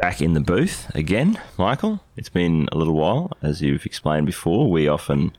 Back 0.00 0.22
in 0.22 0.32
the 0.32 0.40
booth 0.40 0.90
again, 0.94 1.38
Michael. 1.58 2.00
It's 2.16 2.28
been 2.28 2.68
a 2.72 2.78
little 2.78 2.94
while, 2.94 3.32
as 3.42 3.60
you've 3.60 3.84
explained 3.84 4.26
before. 4.26 4.70
We 4.70 4.88
often, 4.88 5.36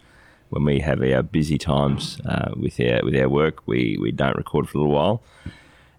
when 0.50 0.64
we 0.64 0.80
have 0.80 1.02
our 1.02 1.24
busy 1.24 1.58
times 1.58 2.22
uh, 2.26 2.52
with 2.56 2.80
our 2.80 3.02
with 3.04 3.16
our 3.16 3.28
work, 3.28 3.68
we 3.68 3.98
we 4.00 4.12
don't 4.12 4.38
record 4.38 4.70
for 4.70 4.78
a 4.78 4.82
little 4.82 4.96
while. 4.96 5.24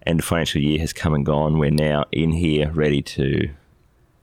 And 0.03 0.19
the 0.19 0.23
financial 0.23 0.61
year 0.61 0.79
has 0.79 0.91
come 0.91 1.13
and 1.13 1.25
gone. 1.25 1.59
We're 1.59 1.71
now 1.71 2.05
in 2.11 2.31
here, 2.31 2.71
ready 2.71 3.01
to 3.01 3.49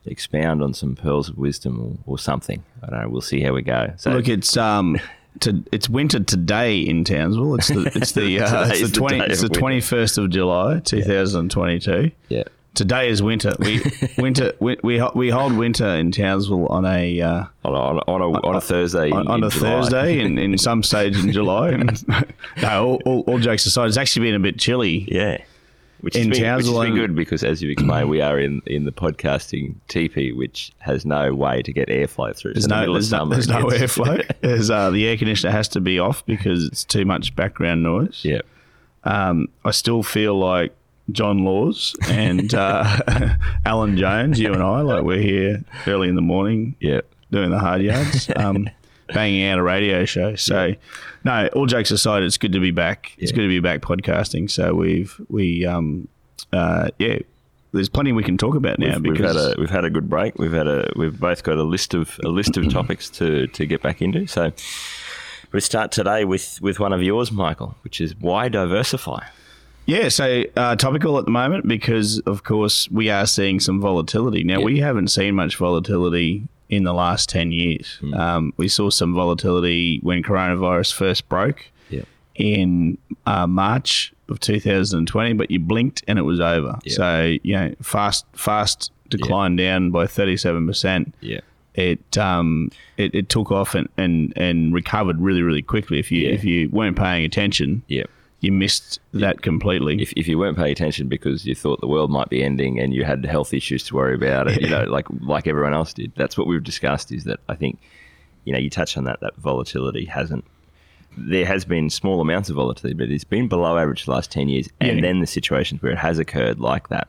expound 0.04 0.62
on 0.62 0.74
some 0.74 0.94
pearls 0.96 1.28
of 1.28 1.38
wisdom 1.38 2.00
or, 2.06 2.12
or 2.14 2.18
something. 2.18 2.64
I 2.82 2.90
don't 2.90 3.00
know. 3.00 3.08
We'll 3.08 3.20
see 3.20 3.40
how 3.40 3.52
we 3.52 3.62
go. 3.62 3.92
So 3.96 4.10
Look, 4.10 4.28
it's 4.28 4.56
um, 4.56 4.98
to, 5.40 5.62
it's 5.72 5.88
winter 5.88 6.20
today 6.20 6.80
in 6.80 7.04
Townsville. 7.04 7.54
It's 7.54 7.68
the 7.68 7.92
it's 7.94 8.12
the 8.12 8.40
uh, 8.40 8.68
it's 8.68 8.90
the 8.90 8.96
twenty 8.98 9.20
it's 9.20 9.42
the 9.42 9.48
twenty 9.48 9.80
first 9.80 10.18
of 10.18 10.30
July, 10.30 10.80
two 10.80 11.02
thousand 11.02 11.50
twenty 11.50 11.78
two. 11.78 12.10
yeah, 12.28 12.44
Today 12.74 13.08
is 13.08 13.22
winter. 13.22 13.54
We 13.58 13.80
winter 14.18 14.52
we, 14.60 14.76
we 14.82 15.02
we 15.14 15.28
hold 15.30 15.52
winter 15.54 15.86
in 15.88 16.12
Townsville 16.12 16.66
on 16.68 16.84
a 16.84 17.20
uh, 17.20 17.44
on 17.64 17.74
a, 17.74 17.78
on 17.78 17.96
a, 17.96 18.00
on 18.10 18.20
a, 18.34 18.46
on 18.46 18.56
a 18.56 18.60
Thursday. 18.60 19.10
on, 19.10 19.22
in- 19.22 19.28
on 19.28 19.44
a 19.44 19.50
July. 19.50 19.68
Thursday 19.70 20.20
in, 20.20 20.38
in 20.38 20.56
some 20.68 20.82
stage 20.82 21.16
in 21.18 21.32
July. 21.32 21.70
And, 21.80 22.04
no, 22.62 22.84
all, 22.84 23.02
all, 23.04 23.20
all 23.26 23.38
jokes 23.38 23.66
aside, 23.66 23.88
it's 23.88 23.96
actually 23.96 24.26
been 24.26 24.34
a 24.34 24.40
bit 24.40 24.58
chilly. 24.58 25.06
Yeah. 25.10 25.38
Which 26.00 26.16
In 26.16 26.22
been, 26.22 26.30
which 26.30 26.38
has 26.38 26.64
Townsville 26.64 26.82
been 26.84 26.94
good 26.94 27.14
because, 27.14 27.44
as 27.44 27.60
you 27.62 27.68
explained, 27.70 28.08
we 28.08 28.22
are 28.22 28.38
in, 28.40 28.62
in 28.64 28.84
the 28.84 28.92
podcasting 28.92 29.74
teepee, 29.88 30.32
which 30.32 30.72
has 30.78 31.04
no 31.04 31.34
way 31.34 31.60
to 31.60 31.72
get 31.74 31.88
airflow 31.88 32.34
through. 32.34 32.54
There's 32.54 32.64
So 32.64 32.68
the 32.68 32.86
no, 32.86 32.88
of 32.88 32.94
there's 32.94 33.12
no, 33.12 33.28
there's 33.28 33.48
no 33.48 33.66
airflow. 33.66 34.30
There's, 34.40 34.70
uh, 34.70 34.88
the 34.90 35.06
air 35.06 35.18
conditioner 35.18 35.52
has 35.52 35.68
to 35.68 35.80
be 35.80 35.98
off 35.98 36.24
because 36.24 36.64
it's 36.64 36.84
too 36.84 37.04
much 37.04 37.36
background 37.36 37.82
noise. 37.82 38.20
yeah. 38.24 38.40
Um, 39.04 39.48
I 39.64 39.72
still 39.72 40.02
feel 40.02 40.38
like 40.38 40.74
John 41.12 41.44
Laws 41.44 41.94
and 42.08 42.52
uh, 42.54 43.34
Alan 43.64 43.96
Jones, 43.96 44.38
you 44.38 44.52
and 44.52 44.62
I, 44.62 44.80
like 44.82 45.02
we're 45.02 45.20
here 45.22 45.64
early 45.86 46.08
in 46.08 46.14
the 46.14 46.22
morning 46.22 46.76
Yeah. 46.80 47.00
doing 47.30 47.50
the 47.50 47.58
hard 47.58 47.82
yards, 47.82 48.30
um, 48.36 48.68
banging 49.14 49.44
out 49.44 49.58
a 49.58 49.62
radio 49.62 50.04
show. 50.04 50.36
So, 50.36 50.74
no, 51.24 51.48
all 51.54 51.66
jokes 51.66 51.90
aside, 51.90 52.22
it's 52.22 52.38
good 52.38 52.52
to 52.52 52.60
be 52.60 52.70
back. 52.70 53.12
It's 53.18 53.30
Yeah. 53.32 53.36
good 53.36 53.42
to 53.42 53.48
be 53.48 53.60
back 53.60 53.80
podcasting. 53.80 54.50
So 54.50 54.74
we've 54.74 55.20
we 55.28 55.64
um, 55.66 56.08
uh, 56.52 56.90
yeah, 56.98 57.18
there's 57.72 57.88
plenty 57.88 58.12
we 58.12 58.22
can 58.24 58.36
talk 58.38 58.54
about 58.54 58.78
now 58.78 58.94
We've, 58.96 59.02
we've 59.02 59.12
because 59.18 59.36
had 59.36 59.56
a 59.56 59.60
we've 59.60 59.70
had 59.70 59.84
a 59.84 59.90
good 59.90 60.08
break. 60.10 60.38
We've 60.38 60.52
had 60.52 60.66
a 60.66 60.90
we've 60.96 61.18
both 61.18 61.42
got 61.42 61.56
a 61.58 61.62
list 61.62 61.94
of 61.94 62.18
a 62.24 62.28
list 62.28 62.56
of 62.56 62.68
topics 62.72 63.08
to, 63.10 63.46
to 63.48 63.66
get 63.66 63.82
back 63.82 64.00
into. 64.02 64.26
So 64.26 64.52
we 65.52 65.60
start 65.60 65.90
today 65.92 66.24
with, 66.24 66.60
with 66.62 66.78
one 66.78 66.92
of 66.92 67.02
yours, 67.02 67.32
Michael, 67.32 67.74
which 67.82 68.00
is 68.00 68.14
why 68.16 68.48
diversify. 68.48 69.24
Yeah, 69.90 70.08
so 70.08 70.44
uh, 70.56 70.76
topical 70.76 71.18
at 71.18 71.24
the 71.24 71.30
moment 71.30 71.66
because, 71.66 72.20
of 72.20 72.44
course, 72.44 72.88
we 72.90 73.10
are 73.10 73.26
seeing 73.26 73.58
some 73.60 73.80
volatility. 73.80 74.44
Now, 74.44 74.58
Yeah. 74.60 74.64
we 74.64 74.78
haven't 74.78 75.08
seen 75.08 75.34
much 75.34 75.56
volatility 75.56 76.42
in 76.68 76.84
the 76.84 76.92
last 76.94 77.28
10 77.28 77.50
years. 77.50 77.96
Hmm. 78.00 78.14
Um, 78.14 78.52
we 78.56 78.68
saw 78.68 78.90
some 78.90 79.12
volatility 79.14 79.98
when 80.02 80.22
coronavirus 80.22 80.92
first 80.94 81.28
broke 81.28 81.66
Yeah. 81.90 82.02
in 82.36 82.98
uh, 83.26 83.46
March 83.48 84.12
of 84.28 84.38
2020, 84.38 85.32
but 85.32 85.50
you 85.50 85.58
blinked 85.58 86.04
and 86.06 86.18
it 86.18 86.22
was 86.22 86.38
over. 86.40 86.78
Yeah. 86.84 86.94
So, 86.94 87.36
you 87.42 87.54
know, 87.56 87.74
fast, 87.82 88.24
fast 88.34 88.92
decline 89.08 89.56
down 89.56 89.90
by 89.90 90.06
37%. 90.06 91.12
Yeah. 91.20 91.40
It, 91.74 92.18
um, 92.18 92.70
it 92.96 93.14
it 93.14 93.28
took 93.28 93.50
off 93.52 93.74
and, 93.76 93.88
and, 93.96 94.32
and 94.36 94.74
recovered 94.74 95.20
really 95.20 95.42
really 95.42 95.62
quickly. 95.62 95.98
If 96.00 96.10
you 96.12 96.22
Yeah. 96.22 96.34
if 96.34 96.44
you 96.44 96.68
weren't 96.70 96.96
paying 96.96 97.24
attention, 97.24 97.82
Yeah. 97.88 98.04
You 98.40 98.50
missed 98.52 99.00
that 99.12 99.42
completely. 99.42 100.00
If, 100.00 100.12
if 100.16 100.26
you 100.26 100.38
weren't 100.38 100.56
paying 100.56 100.72
attention 100.72 101.08
because 101.08 101.44
you 101.46 101.54
thought 101.54 101.80
the 101.80 101.86
world 101.86 102.10
might 102.10 102.28
be 102.30 102.42
ending 102.42 102.78
and 102.80 102.94
you 102.94 103.04
had 103.04 103.24
health 103.26 103.52
issues 103.52 103.82
to 103.84 103.94
worry 103.94 104.14
about, 104.14 104.48
and, 104.50 104.60
you 104.62 104.68
know, 104.68 104.84
like 104.84 105.06
like 105.20 105.46
everyone 105.46 105.74
else 105.74 105.92
did, 105.92 106.12
that's 106.16 106.38
what 106.38 106.46
we've 106.46 106.64
discussed. 106.64 107.12
Is 107.12 107.24
that 107.24 107.40
I 107.48 107.54
think, 107.54 107.78
you 108.44 108.52
know, 108.52 108.58
you 108.58 108.70
touched 108.70 108.96
on 108.96 109.04
that 109.04 109.20
that 109.20 109.36
volatility 109.36 110.04
hasn't. 110.06 110.44
There 111.18 111.44
has 111.44 111.64
been 111.64 111.90
small 111.90 112.20
amounts 112.20 112.48
of 112.50 112.56
volatility, 112.56 112.94
but 112.96 113.10
it's 113.10 113.24
been 113.24 113.48
below 113.48 113.76
average 113.76 114.04
the 114.06 114.12
last 114.12 114.30
ten 114.30 114.48
years. 114.48 114.68
And 114.80 114.96
Yeah. 114.96 115.02
then 115.02 115.20
the 115.20 115.26
situations 115.26 115.82
where 115.82 115.92
it 115.92 115.98
has 115.98 116.18
occurred 116.18 116.60
like 116.60 116.88
that, 116.88 117.08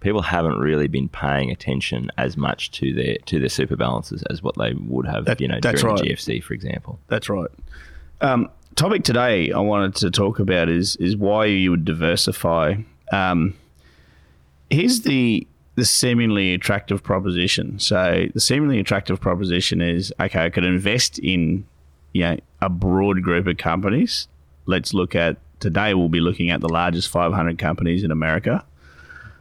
people 0.00 0.20
haven't 0.20 0.58
really 0.58 0.88
been 0.88 1.08
paying 1.08 1.50
attention 1.50 2.10
as 2.18 2.36
much 2.36 2.70
to 2.72 2.92
their 2.92 3.16
to 3.26 3.38
their 3.38 3.48
super 3.48 3.76
balances 3.76 4.22
as 4.30 4.42
what 4.42 4.56
they 4.58 4.74
would 4.74 5.06
have, 5.06 5.24
That- 5.24 5.40
you 5.40 5.48
know, 5.48 5.60
during 5.60 5.86
right. 5.86 5.96
the 5.98 6.08
GFC, 6.10 6.42
for 6.42 6.52
example. 6.54 6.98
That's 7.08 7.28
right. 7.30 7.48
Um, 8.20 8.48
topic 8.76 9.02
today 9.02 9.50
I 9.50 9.60
wanted 9.60 9.94
to 9.96 10.10
talk 10.10 10.38
about 10.38 10.68
is 10.68 10.96
is 10.96 11.16
why 11.16 11.46
you 11.46 11.70
would 11.70 11.84
diversify. 11.84 12.76
Um, 13.10 13.54
here's 14.70 15.00
the 15.00 15.46
the 15.74 15.84
seemingly 15.84 16.54
attractive 16.54 17.02
proposition. 17.02 17.78
So 17.78 18.26
the 18.32 18.40
seemingly 18.40 18.78
attractive 18.78 19.20
proposition 19.20 19.80
is 19.80 20.12
okay. 20.20 20.44
I 20.44 20.50
could 20.50 20.64
invest 20.64 21.18
in 21.18 21.66
you 22.12 22.22
know 22.22 22.36
a 22.60 22.68
broad 22.68 23.22
group 23.22 23.46
of 23.46 23.56
companies. 23.56 24.28
Let's 24.66 24.94
look 24.94 25.14
at 25.14 25.38
today. 25.58 25.94
We'll 25.94 26.08
be 26.08 26.20
looking 26.20 26.50
at 26.50 26.60
the 26.60 26.68
largest 26.68 27.08
500 27.08 27.58
companies 27.58 28.04
in 28.04 28.10
America. 28.10 28.64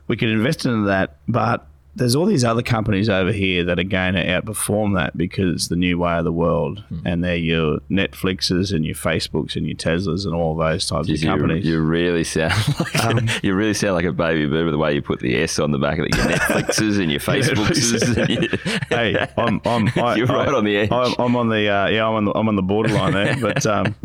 We 0.08 0.18
could 0.18 0.30
invest 0.30 0.66
into 0.66 0.86
that, 0.88 1.18
but 1.28 1.68
there's 1.98 2.14
all 2.14 2.26
these 2.26 2.44
other 2.44 2.62
companies 2.62 3.08
over 3.08 3.32
here 3.32 3.64
that 3.64 3.80
are 3.80 3.84
going 3.84 4.16
to 4.16 4.26
outperform 4.26 4.96
that 4.96 5.16
because 5.18 5.54
it's 5.54 5.68
the 5.70 5.78
new 5.78 5.98
way 5.98 6.18
of 6.18 6.26
the 6.26 6.32
world, 6.32 6.84
and 7.06 7.24
they're 7.24 7.38
your 7.38 7.80
Netflixes 7.90 8.74
and 8.76 8.86
your 8.86 8.96
Facebooks 8.96 9.56
and 9.56 9.66
your 9.66 9.78
Teslas 9.78 10.26
and 10.26 10.36
all 10.36 10.56
those 10.58 10.86
types 10.86 11.08
Jeez, 11.08 11.24
of 11.24 11.30
companies. 11.30 11.66
you 11.66 11.80
really 11.80 12.26
sound 12.26 12.54
like 12.80 13.06
Um, 13.06 13.30
you 13.44 13.54
really 13.56 13.74
sound 13.74 13.96
like 13.96 14.04
a 14.06 14.12
baby 14.12 14.46
boomer 14.46 14.72
the 14.72 14.78
way 14.78 14.94
you 14.94 15.02
put 15.02 15.20
the 15.22 15.36
S 15.42 15.58
on 15.58 15.72
the 15.72 15.78
back 15.78 15.98
of 16.00 16.10
the, 16.10 16.18
your 16.18 16.26
Netflixes 16.38 17.00
and 17.02 17.10
your 17.10 17.22
Facebookses. 17.22 18.18
and 18.18 18.30
your- 18.30 18.80
hey, 18.90 19.28
I'm, 19.38 19.62
I'm, 19.66 19.88
I, 20.04 20.16
You're 20.16 20.28
right 20.28 20.50
I- 20.50 20.54
on 20.54 20.66
the 20.66 20.76
edge. 20.78 20.92
I'm, 20.92 21.16
I'm 21.18 21.36
on 21.38 21.48
the, 21.50 21.70
uh, 21.70 21.88
yeah, 21.88 22.06
I'm 22.08 22.16
on 22.16 22.26
the, 22.26 22.32
I'm 22.34 22.48
on 22.50 22.56
the 22.58 22.62
borderline 22.64 23.14
there. 23.14 23.38
But 23.40 23.66
um, 23.66 23.96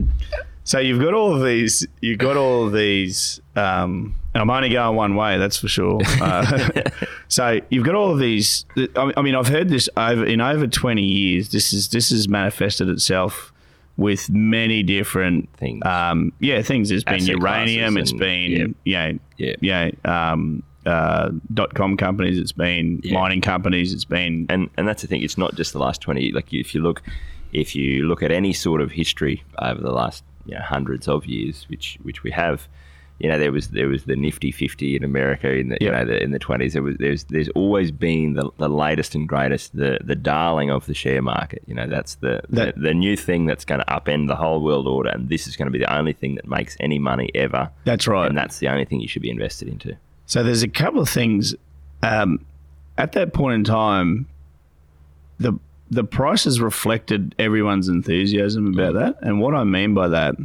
so 0.64 0.78
you've 0.78 1.00
got 1.00 1.14
all 1.14 1.34
of 1.34 1.42
these, 1.44 1.86
you've 2.00 2.18
got 2.18 2.36
all 2.36 2.66
of 2.66 2.72
these. 2.72 3.40
Um, 3.56 4.14
and 4.32 4.40
I'm 4.42 4.50
only 4.50 4.68
going 4.70 4.94
one 4.96 5.16
way, 5.16 5.38
that's 5.38 5.56
for 5.56 5.68
sure. 5.68 6.00
Uh, 6.20 6.82
so 7.28 7.60
you've 7.70 7.84
got 7.84 7.94
all 7.94 8.10
of 8.12 8.18
these. 8.18 8.64
I 8.96 9.12
I 9.16 9.22
mean, 9.22 9.34
I've 9.34 9.48
heard 9.48 9.68
this 9.68 9.88
over 9.96 10.24
in 10.24 10.40
over 10.40 10.66
20 10.66 11.02
years. 11.02 11.50
This 11.50 11.72
is 11.72 11.88
this 11.88 12.10
has 12.10 12.28
manifested 12.28 12.88
itself 12.88 13.52
with 13.96 14.30
many 14.30 14.82
different 14.82 15.48
Things. 15.56 15.84
Um, 15.84 16.32
yeah, 16.40 16.62
things. 16.62 16.90
It's 16.90 17.04
been 17.04 17.14
Asset 17.16 17.28
uranium. 17.36 17.96
It's 17.96 18.10
and- 18.12 18.20
been 18.20 18.74
yeah. 18.84 19.08
you 19.08 19.20
Yeah. 19.36 19.54
yeah, 19.60 19.90
um, 20.32 20.62
uh, 20.86 21.30
dot 21.52 21.74
com 21.74 21.96
companies. 21.96 22.38
It's 22.38 22.52
been 22.52 23.00
Yeah. 23.04 23.14
mining 23.14 23.40
companies. 23.40 23.92
It's 23.92 24.04
been 24.06 24.46
and 24.48 24.70
and 24.76 24.86
that's 24.88 25.02
the 25.02 25.08
thing. 25.08 25.22
It's 25.22 25.36
not 25.38 25.54
just 25.56 25.72
the 25.72 25.78
last 25.80 26.00
twenty. 26.00 26.32
Like 26.32 26.52
if 26.52 26.74
you 26.74 26.82
look, 26.82 27.02
if 27.52 27.74
you 27.74 28.06
look 28.06 28.22
at 28.22 28.30
any 28.30 28.52
sort 28.52 28.80
of 28.80 28.92
history 28.92 29.42
over 29.58 29.80
the 29.80 29.92
last 29.92 30.24
you 30.46 30.54
know, 30.54 30.62
hundreds 30.62 31.08
of 31.08 31.26
years, 31.26 31.66
which 31.68 31.98
which 32.02 32.22
we 32.22 32.30
have. 32.30 32.68
You 33.22 33.28
know, 33.28 33.38
there 33.38 33.52
was 33.52 33.68
there 33.68 33.86
was 33.88 34.04
the 34.04 34.16
Nifty 34.16 34.50
Fifty 34.50 34.96
in 34.96 35.04
America 35.04 35.52
in 35.52 35.68
the 35.68 35.76
you 35.78 35.90
know 35.90 36.06
the, 36.06 36.22
in 36.22 36.30
the 36.30 36.38
twenties. 36.38 36.72
There 36.72 36.82
was 36.82 36.96
there's 36.96 37.24
there's 37.24 37.50
always 37.50 37.90
been 37.90 38.32
the, 38.32 38.50
the 38.56 38.68
latest 38.70 39.14
and 39.14 39.28
greatest, 39.28 39.76
the 39.76 39.98
the 40.02 40.14
darling 40.16 40.70
of 40.70 40.86
the 40.86 40.94
share 40.94 41.20
market. 41.20 41.62
You 41.66 41.74
know, 41.74 41.86
that's 41.86 42.14
the 42.14 42.40
That- 42.48 42.76
the, 42.76 42.80
the 42.80 42.94
new 42.94 43.16
thing 43.18 43.44
that's 43.44 43.66
going 43.66 43.80
to 43.80 43.86
upend 43.86 44.28
the 44.28 44.36
whole 44.36 44.62
world 44.62 44.86
order, 44.88 45.10
and 45.10 45.28
this 45.28 45.46
is 45.46 45.54
going 45.54 45.66
to 45.66 45.70
be 45.70 45.78
the 45.78 45.94
only 45.94 46.14
thing 46.14 46.36
that 46.36 46.48
makes 46.48 46.78
any 46.80 46.98
money 46.98 47.30
ever. 47.34 47.68
That's 47.84 48.08
right. 48.08 48.26
and 48.26 48.38
that's 48.38 48.58
the 48.58 48.68
only 48.68 48.86
thing 48.86 49.02
you 49.02 49.08
should 49.08 49.20
be 49.20 49.30
invested 49.30 49.68
into. 49.68 49.94
So 50.24 50.42
there's 50.42 50.62
a 50.62 50.68
couple 50.68 51.02
of 51.02 51.08
things. 51.10 51.54
Um, 52.02 52.46
at 52.96 53.12
that 53.12 53.34
point 53.34 53.54
in 53.54 53.64
time, 53.64 54.28
the 55.38 55.52
the 55.90 56.04
prices 56.04 56.60
reflected 56.60 57.34
everyone's 57.38 57.88
enthusiasm 57.88 58.66
about 58.68 58.94
that, 58.94 59.16
and 59.22 59.40
what 59.40 59.54
I 59.54 59.64
mean 59.64 59.92
by 59.94 60.08
that 60.08 60.36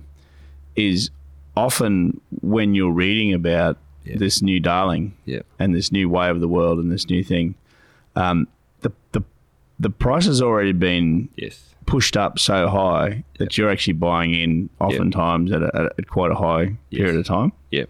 is 0.75 1.09
often 1.55 2.19
when 2.41 2.73
you're 2.75 2.91
reading 2.91 3.33
about 3.33 3.77
Yeah. 4.03 4.17
this 4.17 4.41
new 4.41 4.59
darling 4.59 5.13
Yeah, 5.25 5.41
and 5.59 5.73
this 5.75 5.91
new 5.91 6.09
way 6.09 6.29
of 6.29 6.39
the 6.39 6.47
world 6.47 6.79
and 6.79 6.91
this 6.91 7.09
new 7.09 7.23
thing, 7.23 7.55
um, 8.15 8.47
the 8.81 8.91
the 9.13 9.21
the 9.79 9.89
price 9.89 10.25
has 10.25 10.41
already 10.41 10.71
been 10.73 11.29
yes, 11.35 11.73
pushed 11.85 12.15
up 12.17 12.39
so 12.39 12.67
high 12.69 13.23
that 13.39 13.57
you're 13.57 13.69
actually 13.69 13.93
buying 13.93 14.33
in 14.33 14.69
oftentimes 14.79 15.51
at, 15.51 15.61
a, 15.63 15.91
at 15.97 16.07
quite 16.07 16.31
a 16.31 16.35
high 16.35 16.75
period 16.91 17.15
of 17.17 17.25
time. 17.25 17.51
yeah, 17.71 17.85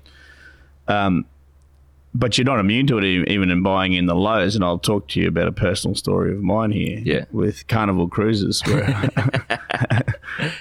but 2.16 2.38
you're 2.38 2.46
not 2.46 2.60
immune 2.60 2.88
to 2.88 2.98
it 2.98 3.04
even 3.04 3.52
in 3.52 3.62
buying 3.62 3.92
in 3.94 4.06
the 4.06 4.16
lows. 4.16 4.56
And 4.56 4.64
I'll 4.64 4.80
talk 4.80 5.10
to 5.10 5.20
you 5.20 5.28
about 5.28 5.48
a 5.48 5.52
personal 5.52 5.96
story 5.96 6.32
of 6.34 6.42
mine 6.42 6.72
here. 6.72 7.00
Yeah. 7.04 7.26
With 7.32 7.68
Carnival 7.68 8.08
Cruises, 8.08 8.62
where 8.66 8.86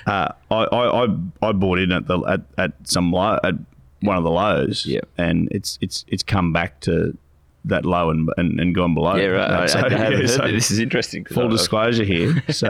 uh, 0.07 0.29
I, 0.51 0.55
I, 0.55 1.05
I 1.05 1.09
I 1.43 1.53
bought 1.53 1.79
in 1.79 1.93
at 1.93 2.07
the 2.09 2.19
at, 2.23 2.41
at 2.59 2.73
some 2.89 3.13
low 3.13 3.39
at 3.45 3.55
one 4.01 4.17
of 4.17 4.25
the 4.25 4.31
lows. 4.31 4.85
Yeah. 4.85 5.01
And 5.17 5.49
it's 5.53 5.79
it's 5.81 6.05
it's 6.09 6.23
come 6.25 6.53
back 6.53 6.81
to 6.81 7.17
that 7.67 7.87
low 7.87 8.11
and 8.11 8.29
and, 8.37 8.59
and 8.61 8.75
gone 8.75 8.95
below. 8.95 9.15
Yeah, 9.15 9.27
right. 9.29 9.51
I, 9.51 9.67
So, 9.67 9.79
I 9.79 9.83
haven't 9.83 9.99
yeah, 9.99 10.17
heard 10.19 10.31
so. 10.31 10.43
This 10.53 10.71
is 10.73 10.81
interesting. 10.81 11.25
full 11.25 11.47
I- 11.47 11.51
disclosure 11.51 12.05
here. 12.05 12.43
So 12.51 12.69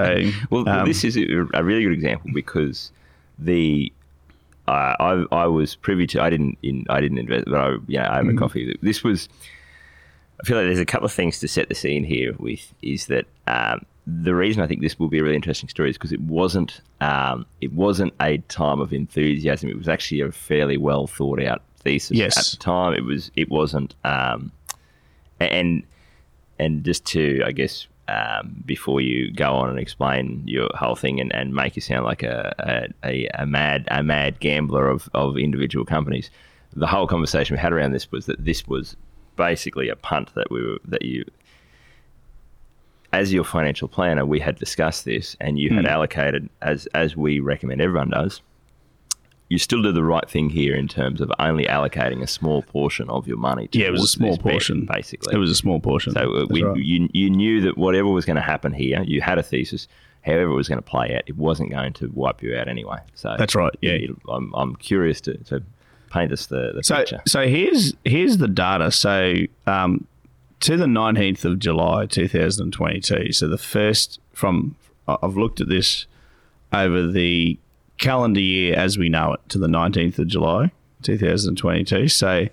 Well, 0.51 0.65
well, 0.65 0.81
um, 0.81 0.87
this 0.87 1.05
is 1.05 1.17
a 1.17 1.65
really 1.65 1.85
good 1.85 1.93
example 1.93 2.31
because 2.35 2.93
the 3.39 3.93
uh, 4.69 4.95
I 4.99 5.25
I 5.33 5.47
was 5.47 5.75
privy 5.77 6.07
to 6.09 6.23
I 6.23 6.31
didn't 6.31 6.59
in 6.63 6.85
I 6.89 7.01
didn't 7.01 7.19
invest, 7.19 7.45
but 7.47 7.55
I 7.61 7.69
you 7.87 7.99
know 7.99 8.07
I 8.09 8.17
have 8.17 8.25
Mm-hmm. 8.27 8.37
a 8.37 8.41
coffee. 8.41 8.79
This 8.83 9.03
was 9.05 9.29
I 10.41 10.45
feel 10.47 10.57
like 10.57 10.67
there's 10.67 10.79
a 10.81 10.87
couple 10.87 11.07
of 11.07 11.13
things 11.13 11.39
to 11.41 11.49
set 11.49 11.69
the 11.69 11.75
scene 11.75 12.03
here 12.05 12.35
with 12.39 12.73
is 12.83 13.07
that 13.07 13.27
um, 13.47 13.85
the 14.07 14.35
reason 14.35 14.63
I 14.63 14.67
think 14.67 14.81
this 14.83 14.99
will 14.99 15.09
be 15.09 15.19
a 15.21 15.23
really 15.23 15.37
interesting 15.37 15.69
story 15.69 15.91
is 15.91 15.97
because 15.97 16.13
it 16.13 16.21
wasn't 16.21 16.81
um, 17.01 17.47
it 17.61 17.73
wasn't 17.73 18.13
a 18.21 18.39
time 18.49 18.81
of 18.81 18.93
enthusiasm. 18.93 19.71
It 19.71 19.79
was 19.79 19.89
actually 19.89 20.21
a 20.23 20.33
fairly 20.33 20.77
well 20.77 21.07
thought 21.07 21.43
out 21.43 21.63
thesis 21.79 22.17
Yes. 22.17 22.37
at 22.37 22.59
the 22.59 22.63
time. 22.65 22.95
It 22.95 23.05
was 23.05 23.31
it 23.37 23.49
wasn't 23.51 23.95
um, 24.05 24.51
and 25.41 25.83
and 26.59 26.85
just 26.85 27.05
to 27.07 27.43
I 27.47 27.53
guess 27.53 27.87
um, 28.09 28.63
before 28.67 29.01
you 29.01 29.33
go 29.33 29.55
on 29.55 29.71
and 29.71 29.79
explain 29.79 30.43
your 30.47 30.69
whole 30.75 30.97
thing 30.97 31.21
and, 31.21 31.35
and 31.35 31.55
make 31.55 31.77
you 31.77 31.83
sound 31.83 32.05
like 32.05 32.23
a, 32.23 32.55
a, 33.05 33.09
a, 33.09 33.43
a 33.43 33.47
mad 33.47 33.89
a 33.91 34.03
mad 34.03 34.41
gambler 34.41 34.89
of, 34.89 35.09
of 35.15 35.39
individual 35.39 35.85
companies, 35.85 36.31
the 36.75 36.87
whole 36.87 37.07
conversation 37.07 37.55
we 37.55 37.61
had 37.61 37.73
around 37.73 37.93
this 37.93 38.11
was 38.11 38.27
that 38.27 38.45
this 38.45 38.67
was 38.67 38.97
basically 39.37 39.89
a 39.89 39.97
punt 39.97 40.35
that 40.35 40.51
we 40.51 40.63
were 40.63 40.79
that 40.85 41.03
you 41.03 41.25
as 43.13 43.33
your 43.33 43.45
financial 43.45 43.89
planner 43.89 44.27
we 44.27 44.41
had 44.41 44.57
discussed 44.57 45.05
this 45.05 45.37
and 45.41 45.59
you 45.59 45.71
had 45.71 45.87
allocated 45.87 46.49
as 46.63 46.87
as 46.95 47.17
we 47.17 47.41
recommend 47.41 47.81
everyone 47.81 48.11
does 48.11 48.41
you 49.49 49.59
still 49.59 49.83
do 49.83 49.93
the 49.93 50.03
right 50.05 50.29
thing 50.29 50.51
here 50.51 50.75
in 50.75 50.89
terms 50.89 51.21
of 51.21 51.31
only 51.39 51.65
allocating 51.67 52.23
a 52.23 52.27
small 52.27 52.63
portion 52.63 53.09
of 53.11 53.27
your 53.29 53.37
money 53.37 53.69
To 53.69 53.79
yeah, 53.79 53.87
it 53.87 53.93
was 53.93 54.03
a 54.05 54.07
small 54.09 54.31
this 54.31 54.39
bet, 54.39 54.53
portion. 54.53 54.87
basically 54.87 55.35
it 55.35 55.39
was 55.39 55.51
a 55.51 55.55
small 55.55 55.81
portion. 55.81 56.13
so 56.15 56.21
uh, 56.35 56.47
we, 56.49 56.63
right. 56.63 56.77
you, 56.77 57.09
you 57.13 57.31
knew 57.31 57.61
that 57.63 57.77
whatever 57.77 58.09
was 58.09 58.25
going 58.25 58.37
to 58.37 58.43
happen 58.43 58.73
here, 58.73 59.03
you 59.03 59.21
had 59.21 59.39
a 59.39 59.43
thesis. 59.43 59.87
However, 60.23 60.45
it 60.53 60.55
was 60.55 60.69
going 60.69 60.79
to 60.79 60.83
play 60.83 61.15
out, 61.15 61.23
it 61.27 61.37
wasn't 61.37 61.71
going 61.71 61.93
to 61.95 62.09
wipe 62.15 62.43
you 62.43 62.57
out 62.57 62.67
anyway. 62.69 62.99
So 63.15 63.37
That's 63.39 63.55
right, 63.55 63.75
yeah. 63.83 63.99
I'm, 64.31 64.53
I'm 64.55 64.77
curious 64.77 65.21
to, 65.23 65.37
to 65.45 65.63
paint 66.11 66.33
us 66.33 66.47
the, 66.47 66.73
the 66.75 66.83
So, 66.83 66.97
picture. 66.97 67.21
so 67.27 67.47
here's 67.47 67.93
here's 68.05 68.39
the 68.39 68.49
data. 68.49 68.91
So, 68.91 69.35
um, 69.67 70.07
to 70.61 70.79
the 70.79 70.87
nineteenth 70.87 71.45
of 71.45 71.59
July, 71.59 72.07
two 72.07 72.27
thousand 72.29 72.73
twenty-two. 72.73 73.33
So 73.33 73.49
the 73.49 73.59
first 73.59 74.19
from 74.33 74.77
I've 75.07 75.37
looked 75.37 75.61
at 75.61 75.69
this 75.69 76.07
over 76.73 77.07
the 77.07 77.59
calendar 78.05 78.41
year 78.41 78.77
as 78.77 78.99
we 78.99 79.09
know 79.09 79.33
it 79.33 79.41
to 79.49 79.59
the 79.59 79.69
nineteenth 79.69 80.19
of 80.19 80.27
July, 80.27 80.71
two 81.03 81.19
thousand 81.19 81.57
twenty-two. 81.57 82.09
So, 82.09 82.49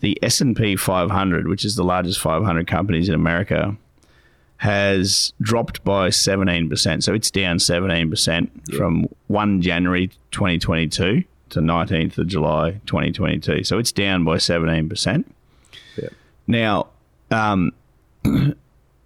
the 0.00 0.18
S 0.22 0.40
and 0.40 0.56
P 0.56 0.76
five 0.76 1.10
hundred, 1.10 1.48
which 1.48 1.64
is 1.64 1.76
the 1.76 1.84
largest 1.84 2.20
five 2.20 2.44
hundred 2.44 2.66
companies 2.66 3.08
in 3.08 3.14
America, 3.14 3.76
has 4.58 5.32
dropped 5.40 5.84
by 5.84 6.08
17%. 6.08 7.02
So 7.02 7.14
it's 7.14 7.30
down 7.30 7.58
17% 7.58 8.76
from 8.76 9.06
1 9.28 9.62
January 9.62 10.08
2022 10.32 11.24
to 11.50 11.60
19th 11.60 12.18
of 12.18 12.26
July 12.26 12.80
2022. 12.86 13.62
So 13.62 13.78
it's 13.78 13.92
down 13.92 14.24
by 14.24 14.36
17%. 14.36 15.24
Yeah. 15.96 16.08
Now, 16.48 16.88
um, 17.30 17.72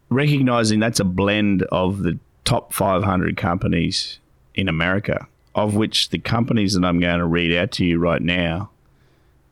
recognizing 0.08 0.80
that's 0.80 1.00
a 1.00 1.04
blend 1.04 1.64
of 1.64 2.02
the 2.02 2.18
top 2.44 2.72
500 2.72 3.36
companies 3.36 4.20
in 4.54 4.68
America, 4.68 5.28
of 5.54 5.74
which 5.74 6.08
the 6.10 6.18
companies 6.18 6.74
that 6.74 6.84
I'm 6.84 6.98
going 7.00 7.18
to 7.18 7.26
read 7.26 7.54
out 7.56 7.72
to 7.72 7.84
you 7.84 7.98
right 7.98 8.22
now 8.22 8.70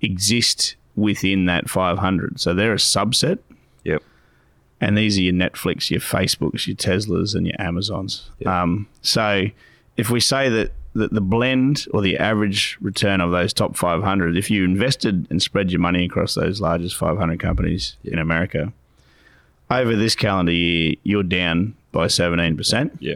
exist 0.00 0.76
within 0.96 1.46
that 1.46 1.68
500. 1.68 2.40
So 2.40 2.54
they're 2.54 2.72
a 2.72 2.76
subset 2.76 3.38
Yep. 3.84 4.02
and 4.80 4.96
these 4.96 5.18
are 5.18 5.22
your 5.22 5.34
Netflix, 5.34 5.90
your 5.90 6.00
Facebooks, 6.00 6.66
your 6.66 6.76
Teslas, 6.76 7.34
and 7.34 7.46
your 7.46 7.56
Amazons. 7.60 8.30
Um, 8.46 8.86
so 9.02 9.46
if 9.96 10.10
we 10.10 10.20
say 10.20 10.48
that, 10.48 10.72
that 10.94 11.12
the 11.12 11.20
blend 11.20 11.86
or 11.92 12.00
the 12.02 12.18
average 12.18 12.76
return 12.80 13.20
of 13.20 13.30
those 13.30 13.52
top 13.52 13.76
500, 13.76 14.36
if 14.36 14.50
you 14.50 14.64
invested 14.64 15.26
and 15.30 15.40
spread 15.40 15.70
your 15.70 15.80
money 15.80 16.04
across 16.06 16.34
those 16.34 16.60
largest 16.60 16.96
500 16.96 17.38
companies 17.38 17.96
in 18.04 18.18
America, 18.18 18.72
over 19.70 19.94
this 19.94 20.16
calendar 20.16 20.50
year, 20.52 20.94
you're 21.04 21.22
down 21.22 21.74
by 21.92 22.06
17%. 22.06 22.90
Yeah. 23.00 23.14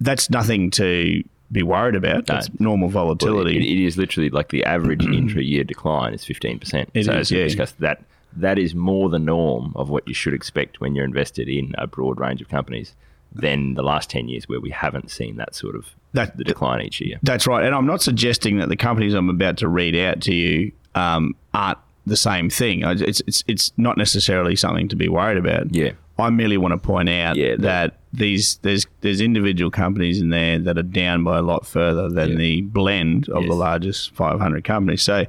That's 0.00 0.30
nothing 0.30 0.70
to 0.72 1.22
be 1.52 1.62
worried 1.62 1.94
about. 1.96 2.26
That's 2.26 2.48
normal 2.60 2.88
Well, 2.88 3.04
volatility. 3.06 3.56
it- 3.56 3.62
it 3.62 3.84
is 3.84 3.96
literally 3.98 4.30
like 4.30 4.50
the 4.50 4.64
average 4.64 5.04
intra-year 5.20 5.64
decline 5.64 6.14
is 6.14 6.24
15%. 6.24 6.64
So 6.70 6.84
is, 6.94 7.08
as 7.08 7.30
we 7.30 7.38
discussed, 7.38 7.78
that 7.80 8.02
that 8.36 8.58
is 8.58 8.74
more 8.76 9.08
the 9.08 9.18
norm 9.18 9.72
of 9.74 9.88
what 9.90 10.06
you 10.06 10.14
should 10.14 10.32
expect 10.34 10.80
when 10.80 10.94
you're 10.94 11.04
invested 11.04 11.48
in 11.48 11.74
a 11.78 11.86
broad 11.88 12.20
range 12.20 12.40
of 12.40 12.48
companies 12.48 12.94
than 13.34 13.74
the 13.74 13.82
last 13.82 14.08
10 14.10 14.28
years 14.28 14.48
where 14.48 14.60
we 14.60 14.70
haven't 14.70 15.10
seen 15.10 15.36
that 15.36 15.54
sort 15.54 15.74
of 15.74 15.86
That- 16.12 16.36
the 16.36 16.44
decline 16.44 16.82
each 16.84 17.00
year. 17.00 17.18
That's 17.24 17.46
right. 17.48 17.64
And 17.64 17.74
I'm 17.74 17.86
not 17.86 18.00
suggesting 18.02 18.58
that 18.58 18.68
the 18.68 18.76
companies 18.76 19.14
I'm 19.14 19.28
about 19.28 19.56
to 19.58 19.68
read 19.68 19.96
out 19.96 20.20
to 20.22 20.34
you 20.34 20.70
um, 20.94 21.34
aren't 21.54 21.78
the 22.06 22.16
same 22.16 22.48
thing. 22.50 22.82
It's, 22.84 23.20
it's, 23.26 23.44
it's 23.48 23.72
not 23.76 23.96
necessarily 23.98 24.54
something 24.56 24.88
to 24.88 24.96
be 24.96 25.08
worried 25.08 25.38
about. 25.38 25.74
Yeah. 25.74 25.92
I 26.18 26.30
merely 26.30 26.56
want 26.56 26.72
to 26.72 26.78
point 26.78 27.08
out 27.08 27.36
Yeah, 27.36 27.50
that- 27.56 27.60
that 27.62 27.94
these 28.12 28.56
there's 28.62 28.86
there's 29.02 29.20
individual 29.20 29.70
companies 29.70 30.20
in 30.20 30.30
there 30.30 30.58
that 30.58 30.76
are 30.76 30.82
down 30.82 31.22
by 31.24 31.38
a 31.38 31.42
lot 31.42 31.66
further 31.66 32.08
than 32.08 32.30
Yeah. 32.30 32.36
the 32.36 32.60
blend 32.62 33.28
of 33.28 33.44
the 33.46 33.54
largest 33.54 34.12
500 34.14 34.64
companies. 34.64 35.02
So 35.02 35.26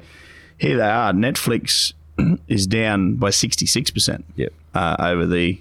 here 0.58 0.76
they 0.76 0.88
are. 0.90 1.12
Netflix 1.12 1.92
is 2.48 2.66
down 2.66 3.14
by 3.16 3.30
66% 3.30 4.22
Yep. 4.36 4.52
uh, 4.74 4.96
over 4.98 5.26
the 5.26 5.60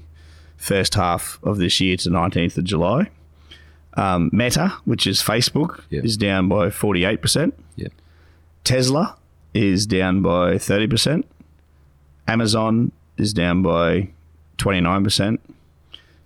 first 0.58 0.96
half 0.96 1.40
of 1.44 1.58
this 1.58 1.80
year 1.80 1.98
to 1.98 2.10
19th 2.10 2.58
of 2.58 2.64
July. 2.64 3.10
Um, 3.96 4.30
Meta, 4.34 4.70
which 4.86 5.06
is 5.06 5.22
Facebook, 5.22 5.84
Yeah. 5.90 6.02
is 6.04 6.18
down 6.18 6.48
by 6.48 6.70
48%. 6.70 7.54
Yep. 7.76 7.92
Tesla 8.64 9.16
is 9.54 9.86
down 9.86 10.22
by 10.22 10.56
30%. 10.56 11.24
Amazon 12.28 12.92
is 13.18 13.34
down 13.34 13.62
by 13.62 14.10
29%. 14.58 15.40